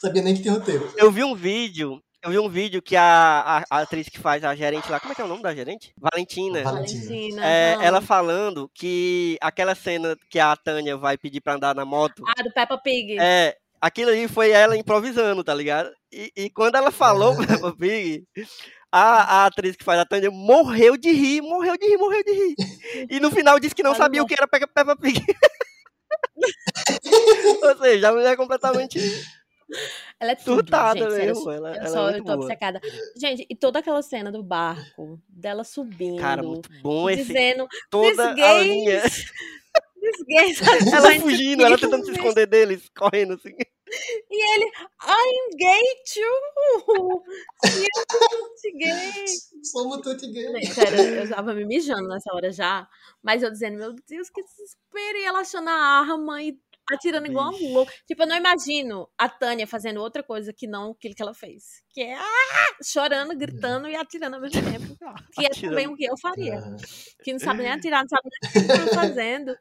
[0.00, 0.92] Sabia nem que tem roteiro.
[0.96, 2.02] Eu vi um vídeo.
[2.24, 4.98] Eu vi um vídeo que a, a, a atriz que faz a gerente lá.
[4.98, 5.92] Como é que é o nome da gerente?
[5.96, 6.62] Valentina.
[6.64, 7.46] Valentina.
[7.46, 12.24] É, ela falando que aquela cena que a Tânia vai pedir pra andar na moto.
[12.26, 13.16] Ah, do Peppa Pig.
[13.20, 15.90] É, aquilo ali foi ela improvisando, tá ligado?
[16.12, 18.24] E, e quando ela falou Peppa Pig,
[18.90, 22.32] a, a atriz que faz a Tânia morreu de rir, morreu de rir, morreu de
[22.32, 22.54] rir.
[23.10, 25.22] E no final disse que não sabia o que era Pe- Peppa Pig.
[27.62, 28.98] Ou seja, a mulher é completamente
[30.20, 31.50] Ela é tudo, surtada gente, sério, mesmo.
[31.50, 32.44] Ela, Eu, ela só, é eu muito tô boa.
[32.44, 32.80] obcecada.
[33.16, 37.24] Gente, e toda aquela cena do barco, dela subindo, Cara, muito bom esse.
[37.24, 39.02] dizendo, Toda a gays, linha.
[40.00, 40.60] "This gays
[40.94, 43.54] Ela fugindo, ela tentando se me." esconder deles, correndo assim.
[44.30, 44.64] E ele,
[45.02, 45.82] I'm gay
[46.14, 47.22] too!
[47.64, 49.26] E eu gay!
[49.64, 50.00] Somos
[50.32, 50.66] gay.
[50.66, 52.86] Sério, eu tava me mijando nessa hora já.
[53.22, 55.18] Mas eu dizendo, meu Deus, que desespero!
[55.18, 56.58] E ela achando a arma e
[56.92, 57.92] atirando igual um louco.
[58.06, 61.82] Tipo, eu não imagino a Tânia fazendo outra coisa que não aquilo que ela fez.
[61.90, 62.24] Que é ah!
[62.84, 64.96] chorando, gritando e atirando ao mesmo tempo.
[65.34, 66.60] Que é também o que eu faria.
[67.22, 68.22] Que não sabe nem atirar, não sabe
[68.54, 69.56] nem o que eu tô fazendo.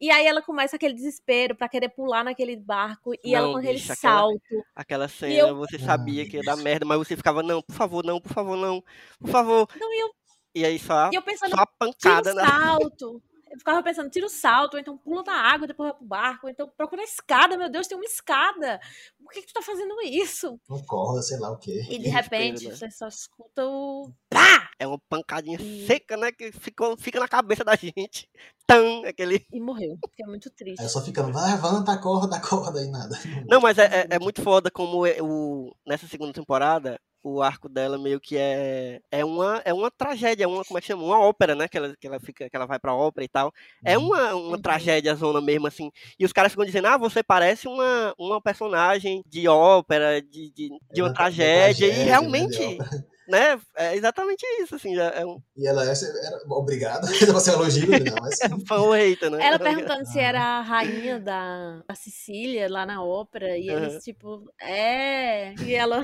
[0.00, 3.12] E aí ela começa aquele desespero pra querer pular naquele barco.
[3.24, 4.64] E ela Não, com aquele bicho, aquela- salto.
[4.74, 8.04] Aquela cena, eu- você sabia que ia dar merda, mas você ficava, não, por favor,
[8.04, 8.82] não, por favor, não,
[9.20, 9.68] por favor.
[9.78, 10.10] Não, e eu,
[10.54, 12.46] E aí só, e eu pensando, só a tira pancada na.
[12.48, 13.22] salto.
[13.50, 16.46] Eu ficava pensando, tira o salto, ou então pula na água, depois vai pro barco,
[16.46, 18.80] ou então procura a escada, meu Deus, tem uma escada.
[19.22, 20.58] Por que, que tu tá fazendo isso?
[20.68, 21.84] Não corda, sei lá o quê.
[21.90, 22.74] E de repente né?
[22.74, 24.12] você só escuta o.
[24.28, 24.70] Pá!
[24.78, 26.30] É uma pancadinha E- seca, né?
[26.30, 28.30] Que ficou, fica na cabeça da gente.
[28.66, 29.44] Tan, aquele.
[29.52, 29.98] E morreu.
[30.20, 30.80] É muito triste.
[30.80, 33.18] Aí só ficando, vai, levanta, acorda, acorda e nada.
[33.48, 37.68] Não, mas é, é, é muito foda como é o, nessa segunda temporada, o arco
[37.68, 41.02] dela meio que é é uma, é uma tragédia, uma, como é que chama?
[41.04, 41.68] Uma ópera, né?
[41.68, 43.52] Que ela, que ela, fica, que ela vai pra ópera e tal.
[43.84, 44.62] É uma, uma Uhum.
[44.62, 45.90] tragédia zona mesmo, assim.
[46.18, 50.72] E os caras ficam dizendo, ah, você parece uma, uma personagem de ópera, de, de,
[50.92, 51.48] de uma da tragédia.
[51.48, 52.78] tragédia, E realmente.
[53.30, 53.60] né?
[53.76, 54.94] É exatamente isso, assim.
[54.94, 59.30] já É um E ela essa era, obrigado, você elogio, não, mas fã ou hater,
[59.30, 59.38] né?
[59.46, 64.50] Ela perguntando se era a rainha da, da Sicília lá na ópera, e eles, tipo,
[64.60, 65.54] é.
[65.54, 66.02] E ela.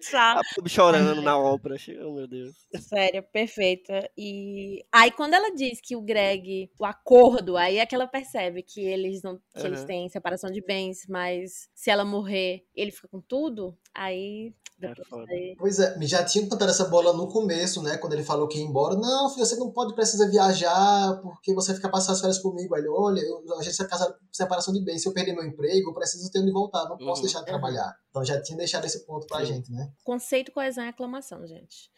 [0.00, 0.40] Sabe?
[0.66, 1.76] Chorando na ópera.
[2.04, 2.54] Oh, meu Deus.
[2.80, 4.10] Sério, perfeita.
[4.16, 8.62] E aí, quando ela diz que o Greg, o acordo, aí é que ela percebe
[8.62, 9.86] que eles não que eles Aham.
[9.86, 14.54] têm separação de bens, mas se ela morrer, ele fica com tudo, aí.
[14.78, 17.96] Daí- Pois é, me já tinha cantado essa bola no começo, né?
[17.98, 18.96] Quando ele falou que ia embora.
[18.96, 22.74] Não, filho, você não pode, precisa viajar, porque você fica passando as férias comigo.
[22.74, 25.02] Aí ele, olha, eu, a gente é casado por separação de bens.
[25.02, 26.88] Se eu perder meu emprego, eu preciso ter onde voltar.
[26.88, 27.26] Não posso Uhum.
[27.26, 27.94] deixar de trabalhar.
[28.10, 29.46] Então já tinha deixado esse ponto pra Sim.
[29.46, 29.88] gente, né?
[30.04, 31.90] Conceito, coesão e aclamação, gente.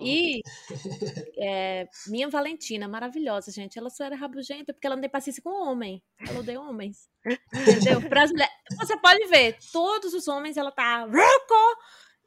[0.00, 0.40] E
[1.38, 3.78] é, minha Valentina, maravilhosa, gente.
[3.78, 6.02] Ela só era rabugenta porque ela não tem paciência com homem.
[6.26, 7.08] Ela odeia homens.
[7.52, 8.08] Entendeu?
[8.08, 8.52] Pras mulheres.
[8.78, 11.78] Você pode ver, todos os homens ela tá "Ruco!"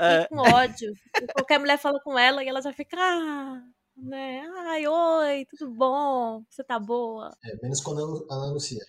[0.02, 0.94] É, e com ódio.
[1.22, 3.62] E qualquer mulher fala com ela e ela já fica, ah,
[3.96, 4.44] né?
[4.68, 6.44] Ai, oi, tudo bom?
[6.50, 7.32] Você tá boa?
[7.46, 8.84] É, menos quando a Ana- a Ana Lucia.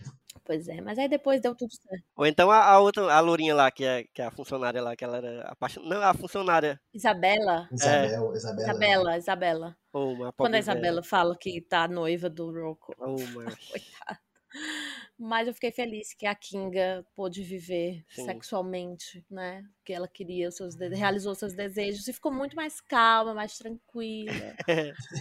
[0.45, 2.05] Pois é, mas aí depois deu tudo certo.
[2.17, 4.97] Ou então a, a outra, a lourinha lá, que é, que é a funcionária lá,
[4.97, 5.95] que ela era apaixonada.
[5.95, 6.81] Não, a funcionária.
[6.93, 7.69] Isabela.
[7.73, 8.63] Isabel, Isabela.
[8.63, 9.77] Isabela, Isabela.
[9.93, 12.93] Oh, uma Quando a Isabela fala que tá noiva do Rocco.
[12.99, 13.57] velha.
[13.63, 13.71] Oh.
[13.71, 14.21] Coitada.
[15.19, 18.25] Mas eu fiquei feliz que a Kinga pôde viver Sim.
[18.27, 19.65] sexualmente, né?
[19.85, 24.55] Que ela queria os seus realizou seus desejos e ficou muito mais calma, mais tranquila.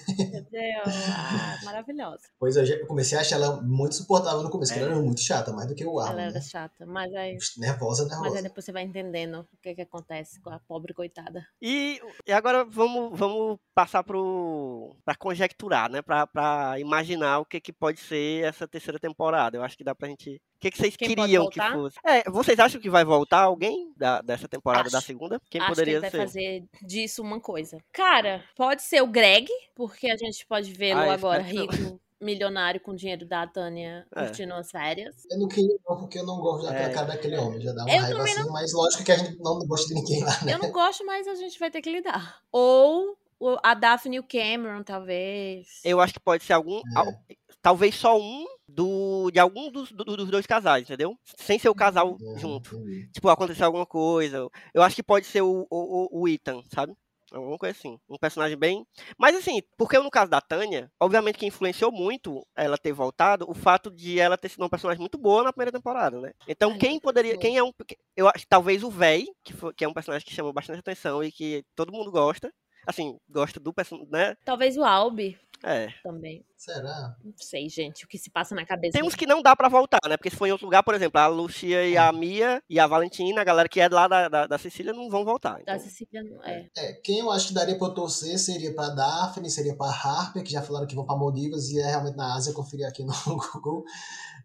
[0.08, 0.82] entendeu?
[0.86, 2.24] Ah, maravilhosa.
[2.40, 5.02] Pois eu, já- eu comecei a achar ela muito suportável no começo, porque ela era
[5.02, 6.42] muito chata, mais do que o Arlen, ela era né?
[6.42, 8.42] chata, mas aí, Nervosa, mas aí nervosa.
[8.44, 11.46] depois você vai entendendo o que que acontece com a pobre coitada.
[11.62, 16.02] E, e agora vamos, vamos passar pro, pra conjecturar, né?
[16.02, 19.58] Pra, pra imaginar o que, que pode ser essa terceira temporada.
[19.58, 20.42] Eu acho que dá pra gente.
[20.62, 21.98] O que, que vocês Quem queriam que fosse?
[22.06, 25.08] É, vocês acham que vai voltar alguém da, dessa temporada da Acho.
[25.08, 25.42] segunda?
[25.50, 26.18] Quem Acho poderia que ele ser?
[26.18, 27.80] vai fazer disso uma coisa.
[27.92, 32.94] Cara, pode ser o Greg, porque a gente pode vê-lo Ah, agora rico, milionário com
[32.94, 34.26] dinheiro da Tânia, É.
[34.26, 35.16] curtindo as férias.
[35.32, 36.94] Eu não queria, não, porque eu não gosto daquela É.
[36.94, 37.60] cara daquele homem.
[37.60, 40.24] Já dá uma Eu raiva assim, mas lógico que a gente não gosta de ninguém
[40.24, 40.54] lá, né?
[40.54, 42.40] Eu não gosto, mas a gente vai ter que lidar.
[42.52, 43.18] Ou
[43.64, 45.68] a Daphne e o Cameron, talvez.
[45.84, 46.78] Eu acho que pode ser algum.
[46.80, 46.82] É.
[46.96, 47.14] al-
[47.62, 51.18] talvez só um do, de algum dos, do- dos dois casais, entendeu?
[51.38, 52.76] Sem ser o casal Uhum, junto.
[52.76, 53.10] entendi.
[53.12, 54.48] Tipo, acontecer alguma coisa.
[54.74, 56.94] Eu acho que pode ser o, o, o- o Ethan, sabe?
[57.32, 57.98] Alguma coisa assim.
[58.10, 58.86] Um personagem bem.
[59.18, 63.54] Mas assim, porque no caso da Tânia, obviamente que influenciou muito ela ter voltado o
[63.54, 66.34] fato de ela ter sido uma personagem muito boa na primeira temporada, né?
[66.46, 67.38] Então, Ai, quem poderia.
[67.38, 67.72] Quem é um.
[68.18, 70.80] Eu acho que talvez o Véi, que, foi- que é um personagem que chamou bastante
[70.80, 72.52] atenção e que todo mundo gosta.
[72.86, 74.36] Assim, gosta do personagem, né?
[74.46, 75.90] Talvez o Albi É.
[76.04, 76.44] também.
[76.58, 77.16] Será?
[77.24, 78.94] Não sei, gente, o que se passa na cabeça.
[78.94, 80.16] Tem uns que não dá pra voltar, né?
[80.16, 82.86] Porque se for em outro lugar, por exemplo, a Lucia e a Mia e a
[82.86, 85.56] Valentina, a galera que é lá da, da, da Sicília, não vão voltar.
[85.56, 86.70] Da Então, Cecília, não- é.
[86.78, 90.44] É, quem eu acho que daria pra eu torcer seria pra Daphne, seria pra Harper,
[90.44, 93.04] que já falaram que vão pra Maldivas e é realmente na Ásia, eu conferi aqui
[93.04, 93.12] no
[93.54, 93.84] Google.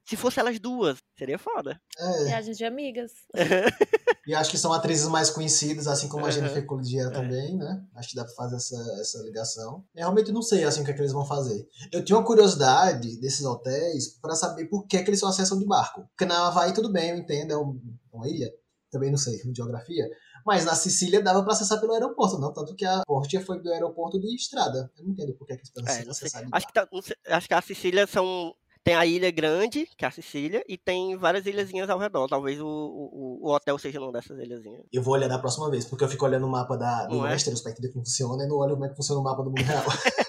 [0.06, 1.80] Se fosse elas duas, seria foda.
[1.98, 3.12] E É, a gente é amigas.
[4.26, 6.32] e acho que são atrizes mais conhecidas, assim como a Uhum.
[6.32, 7.84] Jennifer Coolidge também, né?
[7.94, 9.84] Acho que dá pra fazer essa, essa ligação.
[9.94, 11.66] Eu realmente não sei, assim, o que, é que eles vão fazer.
[11.92, 15.66] Eu tinha uma curiosidade desses hotéis pra saber por que, que eles só acessam de
[15.66, 16.02] barco.
[16.10, 17.80] Porque na Havaí tudo bem, eu entendo, é um-
[18.12, 18.50] uma ilha,
[18.90, 20.08] também não sei, geografia.
[20.44, 22.52] Mas na Sicília dava pra acessar pelo aeroporto, não?
[22.52, 24.88] Tanto que a Portia foi do aeroporto de estrada.
[24.96, 26.26] Eu não entendo por que, que eles É, precisam sei.
[26.28, 28.54] acessar de Acho que, tá- não sei- acho que a Sicília são.
[28.86, 32.28] Tem a ilha grande, que é a Sicília, e tem várias ilhazinhas ao redor.
[32.28, 34.84] Talvez o, o, o hotel seja uma dessas ilhazinhas.
[34.92, 37.32] Eu vou olhar da próxima vez, porque eu fico olhando o mapa da, do é?
[37.32, 39.50] Westeros pra entender como funciona e não olho como é que funciona o mapa do
[39.50, 39.82] mundo real.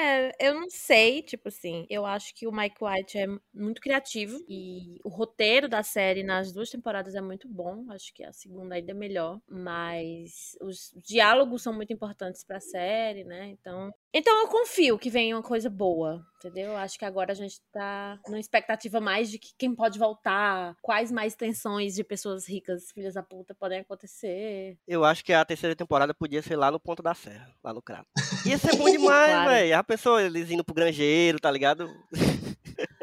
[0.00, 4.38] É, eu não sei, tipo assim, eu acho que o Mike White é muito criativo
[4.48, 8.76] e o roteiro da série nas duas temporadas é muito bom, acho que a segunda
[8.76, 13.48] ainda é melhor, mas os diálogos são muito importantes pra série, né?
[13.48, 16.76] Então, então eu confio que venha uma coisa boa, entendeu?
[16.76, 21.10] Acho que agora a gente tá numa expectativa mais de que quem pode voltar, quais
[21.10, 24.78] mais tensões de pessoas ricas, filhas da puta, podem acontecer.
[24.86, 27.82] Eu acho que a terceira temporada podia ser lá no Ponto da Serra, lá no
[27.82, 28.06] Crato.
[28.46, 29.50] Ia ser bom demais, Claro.
[29.50, 29.76] velho.
[29.78, 31.88] A pessoa, eles indo pro granjeiro, tá ligado?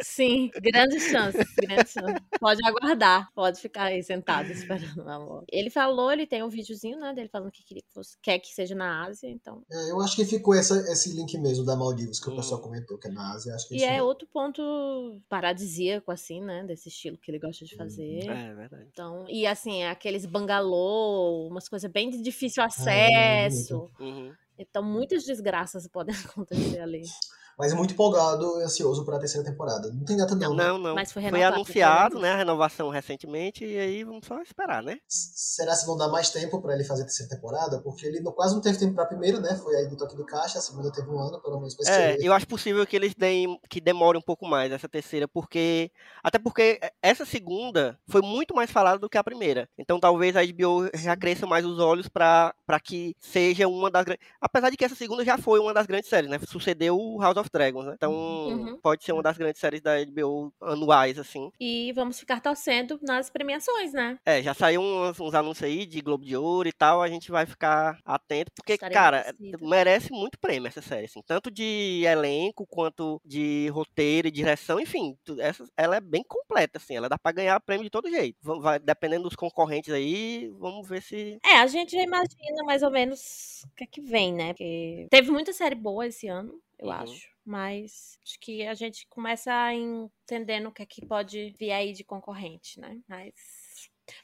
[0.02, 2.22] Sim, grandes chances, grandes chances.
[2.40, 5.44] Pode aguardar, pode ficar aí sentado esperando o amor.
[5.52, 8.48] Ele falou, ele tem um videozinho, né, dele falando que queria que fosse, quer que
[8.54, 9.64] seja na Ásia, então.
[9.72, 12.36] É, eu acho que ficou essa, esse link mesmo da Maldivas que o Hum.
[12.38, 13.54] pessoal comentou, que é na Ásia.
[13.56, 14.06] Acho que E isso é mesmo.
[14.08, 18.20] outro ponto paradisíaco, assim, né, desse estilo que ele gosta de fazer.
[18.30, 18.88] É, verdade.
[18.92, 23.90] Então, e assim, aqueles bangalô, umas coisas bem de difícil é acesso.
[24.00, 24.34] Uhum.
[24.58, 26.16] Então, muitas desgraças podem
[26.78, 27.02] acontecer ali.
[27.58, 29.92] Mas muito empolgado e ansioso pra terceira temporada.
[29.92, 30.64] Não tem data não, né?
[30.68, 30.96] Não, não.
[30.96, 34.84] Mas foi Foi renovado, anunciado, foi né, a renovação recentemente, e aí vamos só esperar,
[34.84, 34.98] né?
[35.08, 37.80] Será que vão dar mais tempo pra ele fazer a terceira temporada?
[37.82, 39.56] Porque ele não- quase não teve tempo pra primeira, né?
[39.56, 42.18] Foi aí do toque de caixa, a segunda teve um ano, pelo menos pra É,
[42.20, 45.92] eu acho possível que eles deem, que demore um pouco mais essa terceira, porque
[46.24, 49.70] até porque essa segunda foi muito mais falada do que a primeira.
[49.78, 54.04] Então talvez a HBO já cresça mais os olhos pra para que seja uma das
[54.04, 56.40] grandes, apesar de que essa segunda já foi uma das grandes séries, né?
[56.48, 57.94] Sucedeu o House of Dragons, né?
[57.96, 58.78] Então Uhum.
[58.82, 61.50] pode ser uma das grandes séries da HBO anuais assim.
[61.60, 64.18] E vamos ficar torcendo nas premiações, né?
[64.26, 67.32] É, já saiu uns, uns anúncios aí de Globo de Ouro e tal, a gente
[67.32, 69.58] vai ficar atento, porque, Estarei cara, torcida.
[69.62, 75.16] merece muito prêmio essa série, assim, tanto de elenco quanto de roteiro e direção, enfim,
[75.40, 78.38] essa, ela é bem completa, assim, ela dá pra ganhar prêmio de todo jeito.
[78.42, 81.38] Vai- dependendo dos concorrentes aí, vamos ver se...
[81.44, 84.54] É, a gente já imagina mais ou menos o que é que vem, né?
[84.54, 87.02] Porque teve muita série boa esse ano, eu Uhum.
[87.02, 87.30] acho.
[87.46, 91.94] Mas acho que a gente começa a entendendo o que é que pode vir aí
[91.94, 93.00] de concorrente, né?
[93.08, 93.34] Mas.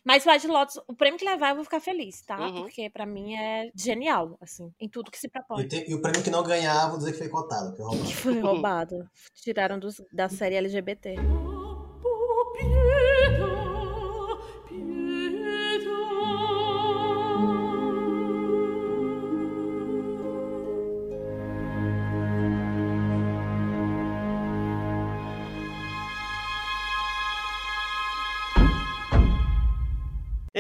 [0.04, 2.40] Mas White Lotus, o prêmio que levar, eu vou ficar feliz, tá?
[2.40, 2.62] Uhum.
[2.64, 5.68] Porque pra mim é genial, assim, em tudo que se E, propõe.
[5.68, 8.08] tem- e o prêmio que não ganhar, vou dizer que foi cotado, que é roubado.
[8.08, 9.10] Que foi roubado.
[9.34, 11.16] Tiraram dos- da série LGBT.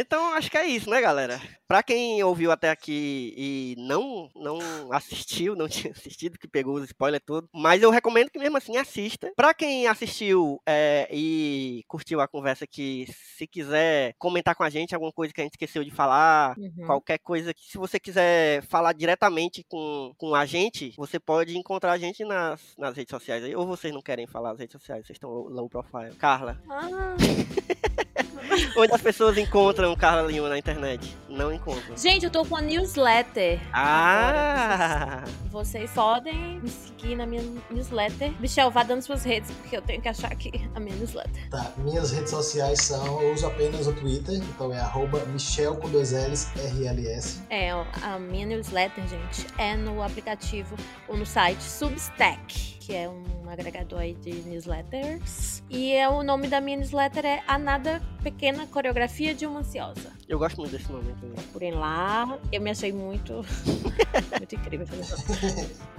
[0.02, 1.40] Então, acho que é isso, né, galera?
[1.72, 4.60] Pra quem ouviu até aqui e não não
[4.92, 8.76] assistiu, não tinha assistido, que pegou os spoilers tudo, mas eu recomendo que mesmo assim
[8.76, 9.32] assista.
[9.38, 13.08] Pra quem assistiu é, e curtiu a conversa aqui,
[13.38, 16.86] se quiser comentar com a gente alguma coisa que a gente esqueceu de falar, Uhum.
[16.86, 21.94] qualquer coisa que se você quiser falar diretamente com, com a gente, você pode encontrar
[21.94, 23.56] a gente nas, nas redes sociais aí.
[23.56, 26.14] Ou vocês não querem falar nas redes sociais, vocês estão low, low profile.
[26.18, 27.16] Carla, Ah.
[28.76, 31.16] onde as pessoas encontram Carla Lima na internet?
[31.30, 31.54] Não
[31.96, 33.60] Gente, eu tô com a newsletter.
[33.74, 35.24] Ah!
[35.52, 38.34] Vocês podem me seguir na minha newsletter.
[38.40, 41.50] Michel, vá dando suas redes, porque eu tenho que achar aqui a minha newsletter.
[41.50, 45.90] Tá, minhas redes sociais são, eu uso apenas o Twitter, então é arroba Michel com
[45.90, 47.42] dois L's, RLS.
[47.50, 50.76] É, a minha newsletter, gente, é no aplicativo
[51.08, 55.64] ou no site Substack, que é um agregador aí de newsletters.
[55.70, 60.12] E é, o nome da minha newsletter é A Nada Pequena Coreografia de uma Ansiosa.
[60.28, 61.14] Eu gosto muito desse nome.
[61.14, 61.36] também.
[61.36, 62.38] Procurem lá.
[62.52, 63.46] Eu me achei muito,
[64.38, 64.86] muito incrível.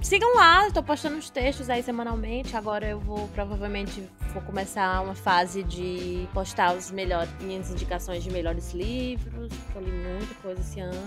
[0.01, 2.55] Sigam lá, tô postando uns textos aí semanalmente.
[2.55, 8.29] Agora eu vou, provavelmente, vou começar uma fase de postar os melhores, minhas indicações de
[8.29, 9.51] melhores livros.
[9.71, 11.01] que Eu li muita coisa esse ano.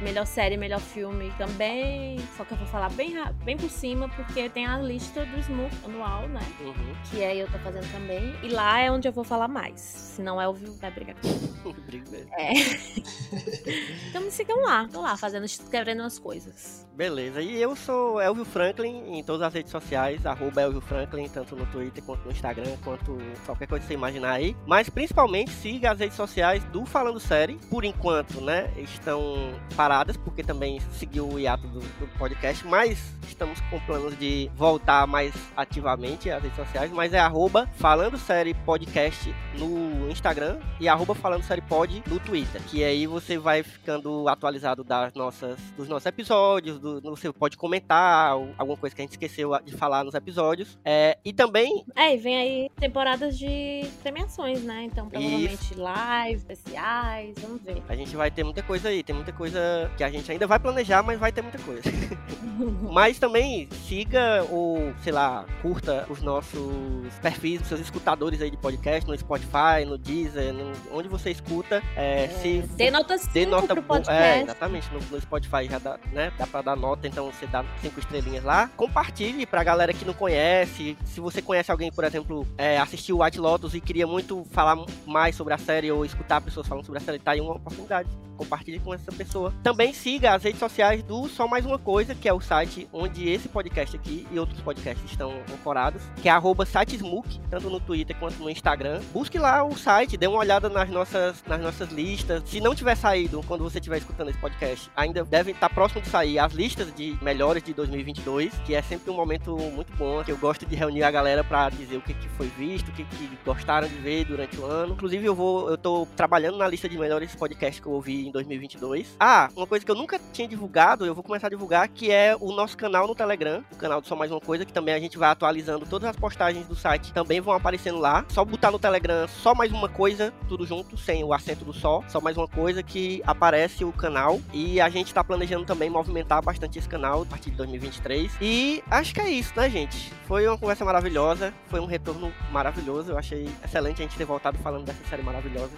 [0.00, 2.18] Melhor série, melhor filme também.
[2.36, 3.14] Só que eu vou falar bem,
[3.44, 6.40] bem por cima, porque tem a lista do Smook anual, né?
[6.60, 6.94] Uhum.
[7.10, 8.34] Que aí eu tô fazendo também.
[8.42, 9.80] E lá é onde eu vou falar mais.
[9.80, 12.30] Se não é, o Viu vai brigar mesmo.
[12.32, 12.52] É.
[14.08, 14.88] então me sigam lá.
[14.88, 16.85] Tô lá, fazendo, escrevendo as coisas.
[16.96, 17.42] Beleza.
[17.42, 21.66] E eu sou Elvio Franklin em todas as redes sociais, arroba Elvio Franklin, tanto no
[21.66, 24.56] Twitter quanto no Instagram, quanto qualquer coisa que você imaginar aí.
[24.66, 27.58] Mas principalmente siga as redes sociais do Falando Série.
[27.68, 33.60] Por enquanto, né, estão paradas, porque também seguiu o hiato do, do podcast, mas estamos
[33.68, 39.34] com planos de voltar mais ativamente as redes sociais, mas é arroba Falando Série Podcast
[39.58, 42.62] no Instagram e arroba Falando Série Pod no Twitter.
[42.62, 48.30] Que aí você vai ficando atualizado das nossas, dos nossos episódios, do, você pode comentar
[48.56, 50.78] alguma coisa que a gente esqueceu de falar nos episódios.
[50.84, 51.84] É, e também.
[51.94, 54.84] É, e vem aí temporadas de premiações, né?
[54.84, 57.82] Então, provavelmente lives, especiais, vamos ver.
[57.88, 60.58] A gente vai ter muita coisa aí, tem muita coisa que a gente ainda vai
[60.58, 61.82] planejar, mas vai ter muita coisa.
[62.90, 68.56] mas também siga ou, sei lá, curta os nossos perfis, os seus escutadores aí de
[68.56, 71.82] podcast, no Spotify, no Deezer, no, onde você escuta.
[71.96, 74.22] É, é, se dê nota 5 dê nota pro podcast.
[74.22, 74.92] É, exatamente.
[74.92, 78.44] No, no, Spotify já dá, né, dá pra dar nota, então você dá cinco estrelinhas
[78.44, 78.70] lá.
[78.76, 80.96] Compartilhe pra galera que não conhece.
[81.04, 85.34] Se você conhece alguém, por exemplo, é, assistiu White Lotus e queria muito falar mais
[85.34, 88.78] sobre a série ou escutar pessoas falando sobre a série, tá aí uma oportunidade compartilhe
[88.78, 89.52] com essa pessoa.
[89.62, 93.28] Também siga as redes sociais do Só Mais Uma Coisa, que é o site onde
[93.28, 96.32] esse podcast aqui e outros podcasts estão ancorados, que é
[96.66, 99.00] sitesmook, tanto no Twitter quanto no Instagram.
[99.12, 102.42] Busque lá o site, dê uma olhada nas nossas, nas nossas listas.
[102.46, 106.08] Se não tiver saído quando você estiver escutando esse podcast, ainda deve estar próximo de
[106.08, 110.32] sair as listas de melhores de 2022, que é sempre um momento muito bom, que
[110.32, 113.04] eu gosto de reunir a galera para dizer o que, que foi visto, o que,
[113.04, 114.94] que gostaram de ver durante o ano.
[114.94, 118.32] Inclusive, eu vou, eu tô trabalhando na lista de melhores podcasts que eu ouvi em
[118.32, 119.16] 2022.
[119.18, 122.36] Ah, uma coisa que eu nunca tinha divulgado, eu vou começar a divulgar, que é
[122.38, 124.98] o nosso canal no Telegram, o canal do Só Mais Uma Coisa, que também a
[124.98, 128.24] gente vai atualizando todas as postagens do site, também vão aparecendo lá.
[128.28, 132.02] Só botar no Telegram Só Mais Uma Coisa, tudo junto, sem o acento do só,
[132.08, 136.42] só mais uma coisa que aparece o canal e a gente tá planejando também movimentar
[136.42, 138.32] bastante esse canal a partir de 2023.
[138.40, 140.12] E acho que é isso, né, gente?
[140.26, 144.58] Foi uma conversa maravilhosa, foi um retorno maravilhoso, eu achei excelente a gente ter voltado
[144.58, 145.70] falando dessa série maravilhosa,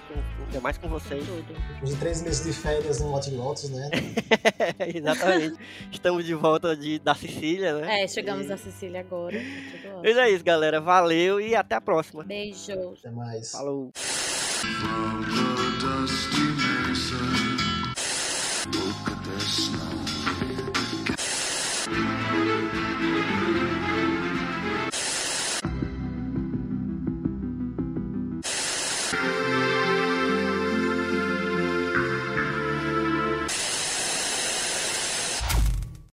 [0.47, 1.25] ainda mais com vocês.
[1.83, 3.91] Os três meses de férias no Lot Lotus, né?
[4.95, 5.59] Exatamente.
[5.91, 8.03] Estamos de volta de, da Sicília, né?
[8.03, 8.49] É, chegamos e...
[8.49, 9.41] da Sicília agora.
[10.03, 10.81] Mas é isso, galera.
[10.81, 12.25] Valeu e até a próxima.
[12.25, 12.95] Beijo.
[12.99, 13.53] Até mais.
[13.53, 13.91] Falou.